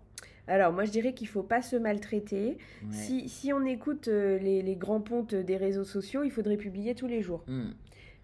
Alors, 0.47 0.73
moi, 0.73 0.83
je 0.83 0.91
dirais 0.91 1.13
qu'il 1.13 1.27
ne 1.27 1.31
faut 1.31 1.43
pas 1.43 1.61
se 1.61 1.75
maltraiter. 1.75 2.57
Si, 2.91 3.53
on 3.53 3.65
écoute 3.65 4.07
euh, 4.07 4.37
les, 4.39 4.75
grands 4.75 5.01
pontes 5.01 5.35
des 5.35 5.57
réseaux 5.57 5.85
sociaux, 5.85 6.23
il 6.23 6.31
faudrait 6.31 6.57
publier 6.57 6.95
tous 6.95 7.07
les 7.07 7.21
jours. 7.21 7.43
Hmm. 7.47 7.71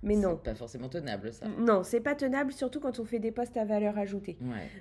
Mais 0.04 0.16
non. 0.16 0.40
C'est 0.44 0.52
pas 0.52 0.56
forcément 0.56 0.90
tenable, 0.90 1.34
ça. 1.34 1.48
Non, 1.60 1.84
c'est 1.84 2.00
pas 2.00 2.16
tenable, 2.16 2.52
surtout 2.52 2.80
quand 2.80 3.00
on 3.00 3.06
fait 3.06 3.20
des 3.20 3.32
posts 3.32 3.58
à 3.58 3.66
valeur 3.66 3.98
ajoutée. 3.98 4.38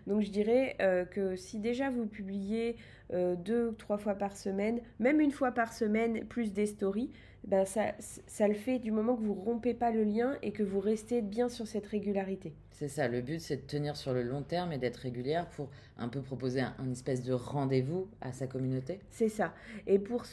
Donc, 0.06 0.22
je 0.22 0.30
dirais 0.30 0.76
euh, 0.80 1.04
que 1.04 1.36
si 1.36 1.58
déjà 1.58 1.90
vous 1.90 2.06
publiez 2.06 2.76
euh, 3.12 3.34
deux 3.36 3.68
ou 3.68 3.72
trois 3.72 3.98
fois 3.98 4.14
par 4.14 4.36
semaine, 4.36 4.80
même 4.98 5.20
une 5.20 5.32
fois 5.32 5.52
par 5.52 5.72
semaine, 5.72 6.24
plus 6.26 6.52
des 6.52 6.66
stories, 6.66 7.10
ben 7.44 7.64
ça, 7.64 7.94
ça 7.98 8.48
le 8.48 8.54
fait 8.54 8.78
du 8.78 8.90
moment 8.90 9.16
que 9.16 9.22
vous 9.22 9.34
rompez 9.34 9.72
pas 9.72 9.90
le 9.90 10.04
lien 10.04 10.36
et 10.42 10.52
que 10.52 10.62
vous 10.62 10.80
restez 10.80 11.22
bien 11.22 11.48
sur 11.48 11.66
cette 11.66 11.86
régularité. 11.86 12.54
C'est 12.70 12.88
ça, 12.88 13.08
le 13.08 13.22
but 13.22 13.40
c'est 13.40 13.56
de 13.56 13.62
tenir 13.62 13.96
sur 13.96 14.12
le 14.12 14.22
long 14.22 14.42
terme 14.42 14.72
et 14.72 14.78
d'être 14.78 14.98
régulière 14.98 15.48
pour 15.48 15.70
un 15.96 16.08
peu 16.08 16.20
proposer 16.20 16.60
un, 16.60 16.90
espèce 16.90 17.22
de 17.22 17.32
rendez-vous 17.32 18.08
à 18.20 18.32
sa 18.32 18.46
communauté. 18.46 19.00
C'est 19.10 19.28
ça. 19.28 19.54
Et 19.86 19.98
pour, 19.98 20.24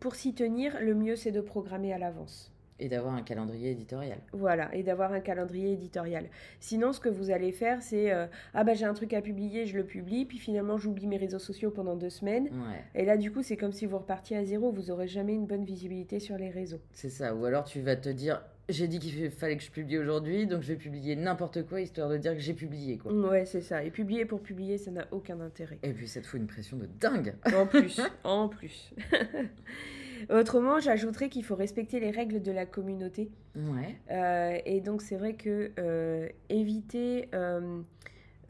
pour 0.00 0.14
s'y 0.14 0.34
tenir, 0.34 0.76
le 0.80 0.94
mieux 0.94 1.16
c'est 1.16 1.32
de 1.32 1.40
programmer 1.40 1.92
à 1.92 1.98
l'avance. 1.98 2.52
Et 2.78 2.88
d'avoir 2.88 3.14
un 3.14 3.22
calendrier 3.22 3.70
éditorial. 3.70 4.18
Voilà, 4.32 4.74
et 4.74 4.82
d'avoir 4.82 5.12
un 5.12 5.20
calendrier 5.20 5.72
éditorial. 5.72 6.26
Sinon, 6.60 6.92
ce 6.92 7.00
que 7.00 7.08
vous 7.08 7.30
allez 7.30 7.52
faire, 7.52 7.82
c'est 7.82 8.12
euh, 8.12 8.26
ah 8.54 8.64
bah 8.64 8.74
j'ai 8.74 8.84
un 8.84 8.94
truc 8.94 9.12
à 9.14 9.22
publier, 9.22 9.66
je 9.66 9.76
le 9.76 9.84
publie, 9.84 10.24
puis 10.24 10.38
finalement 10.38 10.76
j'oublie 10.76 11.06
mes 11.06 11.16
réseaux 11.16 11.38
sociaux 11.38 11.70
pendant 11.70 11.96
deux 11.96 12.10
semaines. 12.10 12.50
Et 12.94 13.04
là, 13.04 13.16
du 13.16 13.32
coup, 13.32 13.42
c'est 13.42 13.56
comme 13.56 13.72
si 13.72 13.86
vous 13.86 13.98
repartiez 13.98 14.36
à 14.36 14.44
zéro, 14.44 14.70
vous 14.70 14.90
aurez 14.90 15.08
jamais 15.08 15.34
une 15.34 15.46
bonne 15.46 15.64
visibilité 15.64 16.20
sur 16.20 16.36
les 16.36 16.50
réseaux. 16.50 16.80
C'est 16.92 17.10
ça. 17.10 17.34
Ou 17.34 17.44
alors 17.44 17.64
tu 17.64 17.80
vas 17.80 17.96
te 17.96 18.08
dire 18.08 18.42
j'ai 18.68 18.88
dit 18.88 18.98
qu'il 18.98 19.30
fallait 19.30 19.56
que 19.56 19.62
je 19.62 19.70
publie 19.70 19.98
aujourd'hui, 19.98 20.46
donc 20.46 20.62
je 20.62 20.68
vais 20.68 20.76
publier 20.76 21.14
n'importe 21.14 21.64
quoi 21.66 21.80
histoire 21.80 22.08
de 22.08 22.16
dire 22.16 22.32
que 22.32 22.40
j'ai 22.40 22.54
publié. 22.54 22.98
Quoi. 22.98 23.12
Ouais, 23.12 23.44
c'est 23.44 23.60
ça. 23.60 23.84
Et 23.84 23.90
publier 23.90 24.24
pour 24.24 24.40
publier, 24.40 24.76
ça 24.76 24.90
n'a 24.90 25.06
aucun 25.12 25.40
intérêt. 25.40 25.78
Et 25.82 25.92
puis 25.92 26.08
ça 26.08 26.20
te 26.20 26.26
fout 26.26 26.40
une 26.40 26.48
pression 26.48 26.76
de 26.76 26.86
dingue. 26.86 27.34
En 27.54 27.66
plus, 27.66 28.00
en 28.24 28.48
plus. 28.48 28.92
Autrement, 30.30 30.80
j'ajouterais 30.80 31.28
qu'il 31.28 31.44
faut 31.44 31.56
respecter 31.56 32.00
les 32.00 32.10
règles 32.10 32.42
de 32.42 32.52
la 32.52 32.66
communauté. 32.66 33.30
Ouais. 33.54 33.96
Euh, 34.10 34.58
et 34.64 34.80
donc, 34.80 35.02
c'est 35.02 35.16
vrai 35.16 35.34
que 35.34 35.72
euh, 35.78 36.28
éviter 36.48 37.28
euh, 37.34 37.82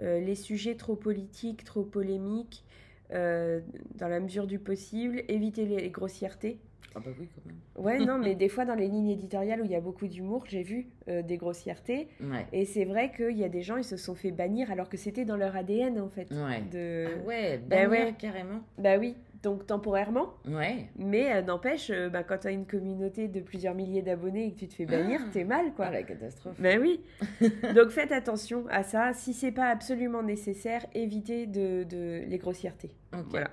les 0.00 0.34
sujets 0.34 0.74
trop 0.74 0.96
politiques, 0.96 1.64
trop 1.64 1.82
polémiques, 1.82 2.64
dans 3.10 4.08
la 4.08 4.18
mesure 4.18 4.46
du 4.46 4.58
possible, 4.58 5.22
éviter 5.28 5.64
les 5.64 5.90
grossièretés. 5.90 6.58
Ah 6.96 7.00
bah 7.04 7.10
oui, 7.20 7.28
quand 7.34 7.42
même. 7.46 7.84
Ouais, 7.84 8.04
non, 8.04 8.18
mais 8.18 8.34
des 8.36 8.48
fois, 8.48 8.64
dans 8.64 8.74
les 8.74 8.88
lignes 8.88 9.10
éditoriales 9.10 9.60
où 9.60 9.64
il 9.64 9.70
y 9.70 9.76
a 9.76 9.80
beaucoup 9.80 10.08
d'humour, 10.08 10.44
j'ai 10.48 10.64
vu 10.64 10.88
des 11.06 11.36
grossièretés. 11.36 12.08
Et 12.52 12.64
c'est 12.64 12.84
vrai 12.84 13.12
qu'il 13.12 13.36
y 13.36 13.44
a 13.44 13.48
des 13.48 13.62
gens, 13.62 13.76
ils 13.76 13.84
se 13.84 13.96
sont 13.96 14.16
fait 14.16 14.32
bannir 14.32 14.72
alors 14.72 14.88
que 14.88 14.96
c'était 14.96 15.24
dans 15.24 15.36
leur 15.36 15.54
ADN, 15.54 16.00
en 16.00 16.08
fait. 16.08 16.28
Ouais. 16.32 16.62
De... 16.72 17.06
Ah 17.06 17.26
ouais, 17.26 17.58
bah 17.58 17.86
bannir 17.86 18.16
carrément. 18.16 18.60
Bah 18.76 18.98
oui 18.98 19.14
donc 19.42 19.66
temporairement. 19.66 20.34
Ouais. 20.48 20.88
Mais 20.96 21.34
euh, 21.34 21.42
n'empêche, 21.42 21.90
euh, 21.90 22.08
bah, 22.08 22.22
quand 22.22 22.38
tu 22.38 22.48
as 22.48 22.50
une 22.50 22.66
communauté 22.66 23.28
de 23.28 23.40
plusieurs 23.40 23.74
milliers 23.74 24.02
d'abonnés 24.02 24.46
et 24.46 24.52
que 24.52 24.60
tu 24.60 24.68
te 24.68 24.74
fais 24.74 24.86
bannir, 24.86 25.20
ah. 25.22 25.28
t'es 25.32 25.44
mal, 25.44 25.72
quoi. 25.74 25.86
Ah, 25.86 25.92
la 25.92 26.02
catastrophe. 26.02 26.60
Ben 26.60 26.80
oui. 26.80 27.00
donc 27.74 27.90
faites 27.90 28.12
attention 28.12 28.64
à 28.70 28.82
ça. 28.82 29.12
Si 29.12 29.32
c'est 29.32 29.52
pas 29.52 29.68
absolument 29.68 30.22
nécessaire, 30.22 30.86
évitez 30.94 31.46
de, 31.46 31.86
les 32.26 32.38
grossièretés. 32.38 32.92
Voilà. 33.30 33.50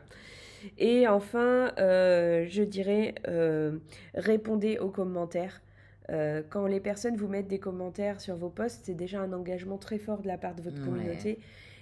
Et 0.78 1.08
enfin, 1.08 1.74
euh, 1.78 2.46
je 2.48 2.64
dirais, 2.64 3.16
répondez 4.14 4.78
aux 4.78 4.90
commentaires. 4.90 5.62
quand 6.10 6.68
les 6.68 6.80
personnes 6.80 7.18
vous 7.18 7.28
mettent 7.28 7.48
des 7.48 7.60
commentaires 7.60 8.22
sur 8.22 8.36
vos 8.36 8.50
posts, 8.50 8.86
c'est 8.86 8.94
déjà 8.94 9.20
un 9.20 9.34
engagement 9.34 9.78
très 9.78 9.98
fort 9.98 10.22
de 10.22 10.28
la 10.28 10.38
part 10.38 10.56
de 10.56 10.62
votre 10.62 10.82
communauté. 10.84 11.40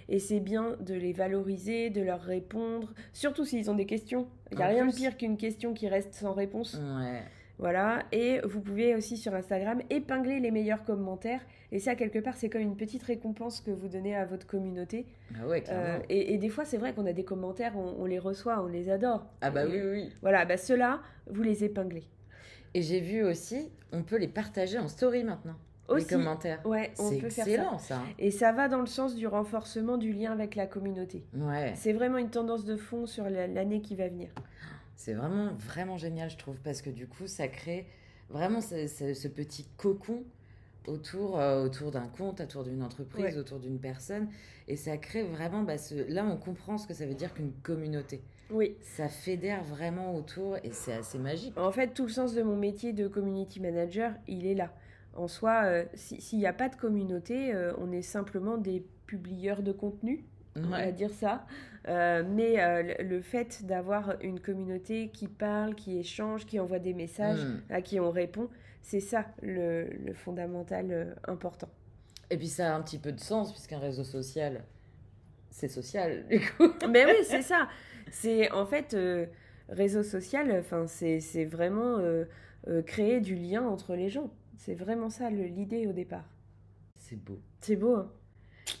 Et 0.08 0.18
c'est 0.18 0.40
bien 0.40 0.76
de 0.80 0.94
les 0.94 1.12
valoriser, 1.12 1.90
de 1.90 2.02
leur 2.02 2.20
répondre, 2.20 2.92
surtout 3.12 3.44
s'ils 3.44 3.70
ont 3.70 3.74
des 3.74 3.86
questions. 3.86 4.26
Il 4.50 4.58
n'y 4.58 4.62
a 4.62 4.68
rien 4.68 4.86
de 4.86 4.94
pire 4.94 5.16
qu'une 5.16 5.36
question 5.36 5.74
qui 5.74 5.88
reste 5.88 6.14
sans 6.14 6.32
réponse. 6.32 6.74
Ouais. 6.74 7.22
Voilà, 7.58 8.02
et 8.10 8.40
vous 8.44 8.60
pouvez 8.60 8.96
aussi 8.96 9.16
sur 9.16 9.34
Instagram 9.34 9.82
épingler 9.88 10.40
les 10.40 10.50
meilleurs 10.50 10.84
commentaires. 10.84 11.40
Et 11.70 11.78
ça, 11.78 11.94
quelque 11.94 12.18
part, 12.18 12.36
c'est 12.36 12.48
comme 12.48 12.60
une 12.60 12.76
petite 12.76 13.04
récompense 13.04 13.60
que 13.60 13.70
vous 13.70 13.88
donnez 13.88 14.16
à 14.16 14.24
votre 14.24 14.46
communauté. 14.46 15.06
Ah 15.38 15.46
ouais, 15.46 15.62
euh, 15.70 16.00
et, 16.08 16.38
des 16.38 16.48
fois, 16.48 16.64
c'est 16.64 16.76
vrai 16.76 16.92
qu'on 16.92 17.06
a 17.06 17.12
des 17.12 17.24
commentaires, 17.24 17.76
on, 17.76 18.04
les 18.04 18.18
reçoit, 18.18 18.62
on 18.62 18.66
les 18.66 18.90
adore. 18.90 19.26
Ah 19.42 19.50
bah 19.50 19.62
oui, 19.68 19.80
oui. 19.80 20.12
Voilà, 20.22 20.44
bah 20.44 20.56
ceux-là, 20.56 21.02
vous 21.28 21.42
les 21.42 21.62
épinglez. 21.62 22.04
Et 22.74 22.82
j'ai 22.82 23.00
vu 23.00 23.22
aussi, 23.22 23.70
on 23.92 24.02
peut 24.02 24.18
les 24.18 24.28
partager 24.28 24.78
en 24.78 24.88
story 24.88 25.22
maintenant 25.22 25.56
les 25.94 26.04
commentaires. 26.04 26.64
Ouais, 26.64 26.92
on 26.98 27.10
peut 27.10 27.28
faire 27.28 27.46
excellent, 27.46 27.78
ça. 27.78 27.96
ça. 27.96 28.02
Et 28.18 28.30
ça 28.30 28.52
va 28.52 28.68
dans 28.68 28.80
le 28.80 28.86
sens 28.86 29.14
du 29.14 29.26
renforcement 29.26 29.96
du 29.96 30.12
lien 30.12 30.32
avec 30.32 30.54
la 30.54 30.66
communauté. 30.66 31.24
Ouais. 31.34 31.72
C'est 31.76 31.92
vraiment 31.92 32.18
une 32.18 32.30
tendance 32.30 32.64
de 32.64 32.76
fond 32.76 33.06
sur 33.06 33.28
l'année 33.28 33.80
qui 33.80 33.96
va 33.96 34.08
venir. 34.08 34.30
C'est 34.96 35.14
vraiment, 35.14 35.52
vraiment 35.58 35.96
génial, 35.96 36.30
je 36.30 36.36
trouve, 36.36 36.56
parce 36.60 36.82
que 36.82 36.90
du 36.90 37.06
coup, 37.06 37.26
ça 37.26 37.48
crée 37.48 37.86
vraiment 38.30 38.60
ce, 38.60 39.28
petit 39.28 39.66
cocon 39.76 40.22
autour, 40.86 41.38
euh, 41.38 41.64
autour 41.64 41.90
d'un 41.90 42.06
compte, 42.06 42.40
autour 42.40 42.64
d'une 42.64 42.82
entreprise, 42.82 43.36
autour 43.36 43.58
d'une 43.58 43.78
personne. 43.78 44.28
Et 44.68 44.76
ça 44.76 44.96
crée 44.96 45.24
vraiment, 45.24 45.62
bah, 45.62 45.78
ce... 45.78 46.10
là, 46.12 46.24
on 46.24 46.36
comprend 46.36 46.78
ce 46.78 46.86
que 46.86 46.94
ça 46.94 47.06
veut 47.06 47.14
dire 47.14 47.34
qu'une 47.34 47.52
communauté. 47.62 48.22
Oui. 48.50 48.76
Ça 48.80 49.08
fédère 49.08 49.64
vraiment 49.64 50.14
autour 50.14 50.56
et 50.62 50.70
c'est 50.72 50.92
assez 50.92 51.18
magique. 51.18 51.56
En 51.58 51.72
fait, 51.72 51.94
tout 51.94 52.04
le 52.04 52.10
sens 52.10 52.34
de 52.34 52.42
mon 52.42 52.56
métier 52.56 52.92
de 52.92 53.08
community 53.08 53.60
manager, 53.60 54.12
il 54.28 54.46
est 54.46 54.54
là. 54.54 54.72
En 55.14 55.28
soi, 55.28 55.64
euh, 55.64 55.84
s'il 55.94 56.38
n'y 56.38 56.46
a 56.46 56.52
pas 56.52 56.68
de 56.68 56.76
communauté, 56.76 57.54
euh, 57.54 57.72
on 57.78 57.92
est 57.92 58.02
simplement 58.02 58.56
des 58.56 58.84
publieurs 59.06 59.62
de 59.62 59.72
contenu, 59.72 60.24
on 60.56 60.68
va 60.68 60.90
dire 60.90 61.10
ça. 61.10 61.44
Euh, 61.88 62.22
mais 62.26 62.56
le 63.02 63.20
fait 63.20 63.66
d'avoir 63.66 64.14
une 64.22 64.40
communauté 64.40 65.08
qui 65.08 65.28
parle, 65.28 65.74
qui 65.74 65.98
échange, 65.98 66.46
qui 66.46 66.60
envoie 66.60 66.78
des 66.78 66.94
messages, 66.94 67.44
hmm. 67.44 67.60
à 67.70 67.82
qui 67.82 68.00
on 68.00 68.10
répond, 68.10 68.48
c'est 68.80 69.00
ça 69.00 69.26
le, 69.42 69.86
fondamental 70.14 71.16
important. 71.26 71.68
Et 72.30 72.38
puis 72.38 72.48
ça 72.48 72.72
a 72.72 72.76
un 72.76 72.80
petit 72.80 72.98
peu 72.98 73.12
de 73.12 73.20
sens, 73.20 73.52
puisqu'un 73.52 73.78
réseau 73.78 74.04
social, 74.04 74.64
c'est 75.50 75.68
social, 75.68 76.26
du 76.30 76.40
coup. 76.40 76.72
Mais 76.88 77.04
oui, 77.04 77.24
c'est 77.24 77.42
ça. 77.42 77.68
C'est 78.10 78.50
en 78.50 78.64
fait, 78.64 78.96
réseau 79.68 80.02
social, 80.02 80.64
c'est 80.86 81.44
vraiment 81.44 81.98
créer 82.86 83.20
du 83.20 83.34
lien 83.34 83.62
entre 83.66 83.94
les 83.94 84.08
gens. 84.08 84.30
C'est 84.64 84.76
vraiment 84.76 85.10
ça 85.10 85.28
l'idée 85.28 85.88
au 85.88 85.92
départ. 85.92 86.24
C'est 86.96 87.16
beau. 87.16 87.40
C'est 87.60 87.74
beau, 87.74 87.96
hein 87.96 88.12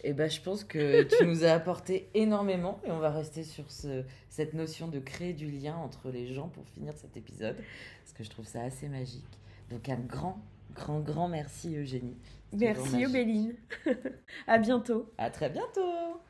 eh 0.04 0.12
ben, 0.12 0.30
je 0.30 0.40
pense 0.40 0.62
que 0.62 1.02
tu 1.02 1.26
nous 1.26 1.42
as 1.42 1.50
apporté 1.50 2.08
énormément 2.14 2.80
et 2.84 2.92
on 2.92 3.00
va 3.00 3.10
rester 3.10 3.42
sur 3.42 3.68
ce, 3.68 4.04
cette 4.28 4.54
notion 4.54 4.86
de 4.86 5.00
créer 5.00 5.32
du 5.32 5.50
lien 5.50 5.74
entre 5.74 6.10
les 6.10 6.32
gens 6.32 6.48
pour 6.48 6.68
finir 6.68 6.96
cet 6.96 7.16
épisode 7.16 7.56
parce 7.56 8.12
que 8.12 8.22
je 8.22 8.30
trouve 8.30 8.46
ça 8.46 8.62
assez 8.62 8.88
magique. 8.88 9.26
Donc 9.70 9.88
un 9.88 9.98
grand, 9.98 10.40
grand, 10.72 11.00
grand 11.00 11.26
merci 11.26 11.76
Eugénie. 11.76 12.16
Merci 12.52 13.04
Obéline. 13.04 13.56
à 14.46 14.58
bientôt. 14.58 15.10
À 15.18 15.30
très 15.30 15.50
bientôt. 15.50 16.20